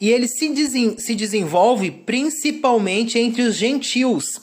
e 0.00 0.10
ele 0.10 0.28
se, 0.28 0.48
desen 0.50 0.98
se 0.98 1.14
desenvolve 1.14 1.90
principalmente 1.90 3.18
entre 3.18 3.42
os 3.42 3.56
gentios. 3.56 4.40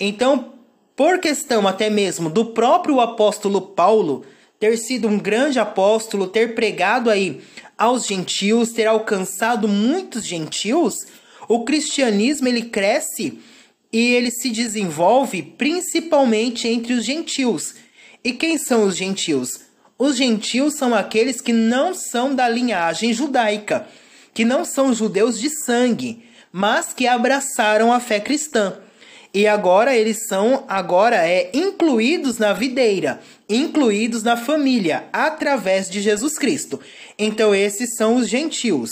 Então, 0.00 0.54
por 0.94 1.18
questão 1.18 1.66
até 1.68 1.90
mesmo 1.90 2.30
do 2.30 2.46
próprio 2.46 3.00
apóstolo 3.00 3.60
Paulo 3.60 4.24
ter 4.58 4.78
sido 4.78 5.06
um 5.06 5.18
grande 5.18 5.58
apóstolo, 5.58 6.26
ter 6.26 6.54
pregado 6.54 7.10
aí 7.10 7.42
aos 7.76 8.06
gentios, 8.06 8.72
ter 8.72 8.86
alcançado 8.86 9.68
muitos 9.68 10.24
gentios, 10.24 11.06
o 11.46 11.64
cristianismo 11.64 12.48
ele 12.48 12.62
cresce 12.62 13.38
e 13.92 14.14
ele 14.14 14.30
se 14.30 14.50
desenvolve 14.50 15.42
principalmente 15.42 16.66
entre 16.66 16.94
os 16.94 17.04
gentios. 17.04 17.74
E 18.24 18.32
quem 18.32 18.58
são 18.58 18.84
os 18.84 18.96
gentios? 18.96 19.65
Os 19.98 20.16
gentios 20.16 20.74
são 20.74 20.94
aqueles 20.94 21.40
que 21.40 21.52
não 21.52 21.94
são 21.94 22.34
da 22.34 22.48
linhagem 22.48 23.14
judaica, 23.14 23.86
que 24.34 24.44
não 24.44 24.64
são 24.64 24.92
judeus 24.92 25.38
de 25.40 25.48
sangue, 25.64 26.22
mas 26.52 26.92
que 26.92 27.06
abraçaram 27.06 27.90
a 27.90 27.98
fé 27.98 28.20
cristã. 28.20 28.78
E 29.32 29.46
agora 29.46 29.94
eles 29.94 30.26
são 30.28 30.64
agora 30.68 31.16
é 31.16 31.50
incluídos 31.54 32.38
na 32.38 32.52
videira, 32.52 33.20
incluídos 33.48 34.22
na 34.22 34.36
família 34.36 35.04
através 35.12 35.88
de 35.88 36.00
Jesus 36.00 36.38
Cristo. 36.38 36.78
Então 37.18 37.54
esses 37.54 37.96
são 37.96 38.16
os 38.16 38.28
gentios. 38.28 38.90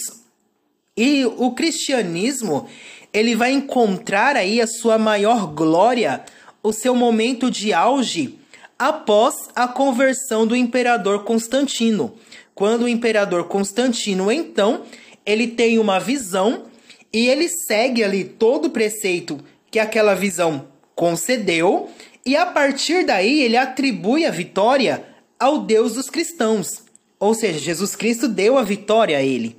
E 0.97 1.25
o 1.25 1.51
cristianismo, 1.53 2.67
ele 3.13 3.35
vai 3.35 3.53
encontrar 3.53 4.37
aí 4.37 4.61
a 4.61 4.67
sua 4.67 4.97
maior 4.97 5.47
glória, 5.47 6.25
o 6.63 6.73
seu 6.73 6.95
momento 6.95 7.51
de 7.51 7.73
auge 7.73 8.39
após 8.79 9.35
a 9.55 9.69
conversão 9.69 10.47
do 10.47 10.57
imperador 10.57 11.25
Constantino. 11.25 12.15
Quando 12.55 12.83
o 12.83 12.89
imperador 12.89 13.45
Constantino, 13.45 14.31
então, 14.31 14.83
ele 15.25 15.49
tem 15.49 15.79
uma 15.79 15.99
visão 15.99 16.65
e 17.13 17.29
ele 17.29 17.49
segue 17.49 18.03
ali 18.03 18.25
todo 18.25 18.67
o 18.67 18.71
preceito 18.71 19.39
que 19.71 19.79
aquela 19.79 20.15
visão 20.15 20.69
concedeu, 20.95 21.91
e 22.25 22.37
a 22.37 22.47
partir 22.47 23.05
daí 23.05 23.43
ele 23.43 23.57
atribui 23.57 24.25
a 24.25 24.31
vitória 24.31 25.05
ao 25.39 25.59
Deus 25.59 25.95
dos 25.95 26.09
cristãos. 26.09 26.85
Ou 27.19 27.35
seja, 27.35 27.59
Jesus 27.59 27.97
Cristo 27.97 28.29
deu 28.29 28.57
a 28.57 28.63
vitória 28.63 29.19
a 29.19 29.23
ele. 29.23 29.57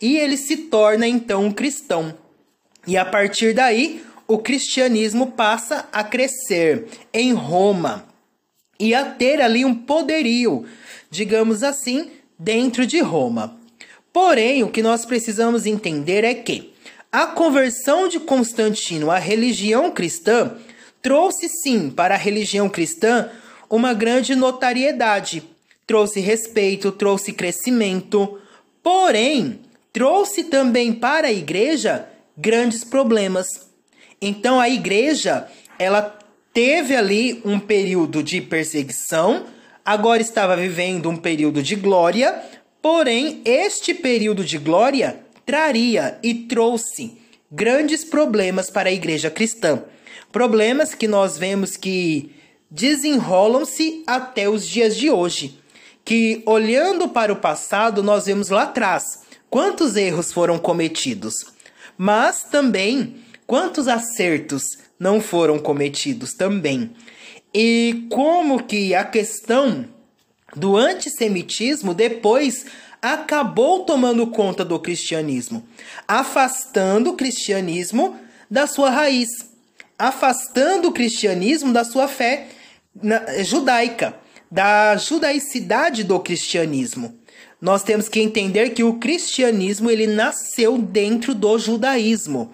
E 0.00 0.16
ele 0.16 0.36
se 0.36 0.56
torna 0.56 1.06
então 1.06 1.44
um 1.44 1.52
cristão. 1.52 2.14
E 2.86 2.96
a 2.96 3.04
partir 3.04 3.54
daí, 3.54 4.02
o 4.28 4.38
cristianismo 4.38 5.32
passa 5.32 5.88
a 5.92 6.04
crescer 6.04 6.86
em 7.12 7.32
Roma 7.32 8.05
e 8.78 8.94
a 8.94 9.04
ter 9.04 9.40
ali 9.40 9.64
um 9.64 9.74
poderio, 9.74 10.64
digamos 11.10 11.62
assim, 11.62 12.10
dentro 12.38 12.86
de 12.86 13.00
Roma. 13.00 13.58
Porém, 14.12 14.62
o 14.62 14.70
que 14.70 14.82
nós 14.82 15.04
precisamos 15.04 15.66
entender 15.66 16.24
é 16.24 16.34
que 16.34 16.72
a 17.12 17.26
conversão 17.26 18.08
de 18.08 18.20
Constantino 18.20 19.10
à 19.10 19.18
religião 19.18 19.90
cristã 19.90 20.56
trouxe 21.00 21.48
sim 21.48 21.90
para 21.90 22.14
a 22.14 22.18
religião 22.18 22.68
cristã 22.68 23.30
uma 23.70 23.94
grande 23.94 24.34
notariedade, 24.34 25.42
trouxe 25.86 26.20
respeito, 26.20 26.92
trouxe 26.92 27.32
crescimento, 27.32 28.38
porém 28.82 29.60
trouxe 29.92 30.44
também 30.44 30.92
para 30.92 31.28
a 31.28 31.32
igreja 31.32 32.08
grandes 32.36 32.84
problemas. 32.84 33.46
Então 34.20 34.60
a 34.60 34.68
igreja, 34.68 35.48
ela 35.78 36.15
teve 36.56 36.96
ali 36.96 37.42
um 37.44 37.60
período 37.60 38.22
de 38.22 38.40
perseguição, 38.40 39.44
agora 39.84 40.22
estava 40.22 40.56
vivendo 40.56 41.10
um 41.10 41.16
período 41.18 41.62
de 41.62 41.76
glória, 41.76 42.34
porém 42.80 43.42
este 43.44 43.92
período 43.92 44.42
de 44.42 44.56
glória 44.56 45.20
traria 45.44 46.18
e 46.22 46.32
trouxe 46.32 47.18
grandes 47.52 48.04
problemas 48.04 48.70
para 48.70 48.88
a 48.88 48.92
igreja 48.92 49.28
cristã. 49.28 49.84
Problemas 50.32 50.94
que 50.94 51.06
nós 51.06 51.36
vemos 51.36 51.76
que 51.76 52.34
desenrolam-se 52.70 54.02
até 54.06 54.48
os 54.48 54.66
dias 54.66 54.96
de 54.96 55.10
hoje. 55.10 55.60
Que 56.06 56.42
olhando 56.46 57.06
para 57.06 57.34
o 57.34 57.36
passado, 57.36 58.02
nós 58.02 58.24
vemos 58.24 58.48
lá 58.48 58.62
atrás 58.62 59.24
quantos 59.50 59.94
erros 59.94 60.32
foram 60.32 60.58
cometidos, 60.58 61.34
mas 61.98 62.44
também 62.44 63.16
quantos 63.46 63.88
acertos 63.88 64.85
não 64.98 65.20
foram 65.20 65.58
cometidos 65.58 66.34
também. 66.34 66.90
E 67.54 68.06
como 68.10 68.62
que 68.62 68.94
a 68.94 69.04
questão 69.04 69.86
do 70.54 70.76
antissemitismo 70.76 71.94
depois 71.94 72.66
acabou 73.00 73.84
tomando 73.84 74.26
conta 74.28 74.64
do 74.64 74.78
cristianismo, 74.78 75.66
afastando 76.08 77.10
o 77.10 77.16
cristianismo 77.16 78.18
da 78.50 78.66
sua 78.66 78.90
raiz, 78.90 79.28
afastando 79.98 80.88
o 80.88 80.92
cristianismo 80.92 81.72
da 81.72 81.84
sua 81.84 82.08
fé 82.08 82.48
judaica, 83.44 84.16
da 84.50 84.96
judaicidade 84.96 86.04
do 86.04 86.18
cristianismo 86.20 87.18
nós 87.60 87.82
temos 87.82 88.08
que 88.08 88.20
entender 88.20 88.70
que 88.70 88.84
o 88.84 88.94
cristianismo 88.94 89.90
ele 89.90 90.06
nasceu 90.06 90.76
dentro 90.78 91.34
do 91.34 91.58
judaísmo. 91.58 92.52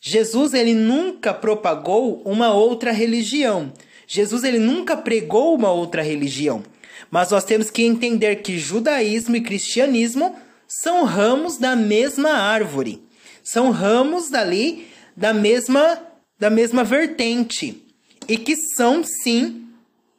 Jesus 0.00 0.54
ele 0.54 0.74
nunca 0.74 1.34
propagou 1.34 2.22
uma 2.24 2.52
outra 2.52 2.92
religião. 2.92 3.72
Jesus 4.06 4.44
ele 4.44 4.58
nunca 4.58 4.96
pregou 4.96 5.54
uma 5.54 5.70
outra 5.70 6.02
religião. 6.02 6.62
Mas 7.10 7.30
nós 7.30 7.44
temos 7.44 7.70
que 7.70 7.82
entender 7.82 8.36
que 8.36 8.58
judaísmo 8.58 9.36
e 9.36 9.40
cristianismo 9.40 10.36
são 10.66 11.04
ramos 11.04 11.58
da 11.58 11.74
mesma 11.74 12.30
árvore. 12.30 13.02
São 13.42 13.70
ramos 13.70 14.28
dali 14.28 14.86
da 15.16 15.32
mesma 15.32 16.02
da 16.38 16.48
mesma 16.48 16.84
vertente 16.84 17.82
e 18.28 18.36
que 18.36 18.54
são 18.54 19.02
sim 19.02 19.66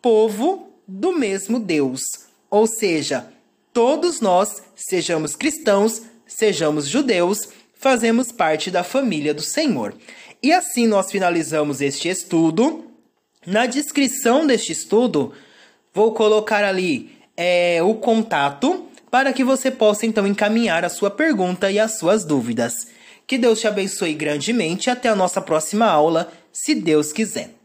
povo 0.01 0.69
do 0.87 1.13
mesmo 1.13 1.59
Deus. 1.59 2.01
Ou 2.49 2.67
seja, 2.67 3.31
todos 3.71 4.19
nós, 4.19 4.61
sejamos 4.75 5.35
cristãos, 5.35 6.01
sejamos 6.27 6.87
judeus, 6.87 7.49
fazemos 7.79 8.31
parte 8.31 8.69
da 8.69 8.83
família 8.83 9.33
do 9.33 9.41
Senhor. 9.41 9.95
E 10.43 10.51
assim 10.51 10.85
nós 10.85 11.09
finalizamos 11.09 11.81
este 11.81 12.09
estudo. 12.09 12.85
Na 13.47 13.65
descrição 13.65 14.45
deste 14.45 14.73
estudo, 14.73 15.33
vou 15.93 16.13
colocar 16.13 16.63
ali 16.63 17.17
é, 17.35 17.81
o 17.81 17.95
contato 17.95 18.85
para 19.09 19.33
que 19.33 19.43
você 19.43 19.71
possa 19.71 20.05
então 20.05 20.27
encaminhar 20.27 20.85
a 20.85 20.89
sua 20.89 21.09
pergunta 21.09 21.71
e 21.71 21.79
as 21.79 21.97
suas 21.97 22.23
dúvidas. 22.23 22.87
Que 23.25 23.37
Deus 23.37 23.59
te 23.59 23.67
abençoe 23.67 24.13
grandemente 24.13 24.89
até 24.89 25.09
a 25.09 25.15
nossa 25.15 25.41
próxima 25.41 25.85
aula, 25.85 26.31
se 26.51 26.75
Deus 26.75 27.13
quiser. 27.13 27.58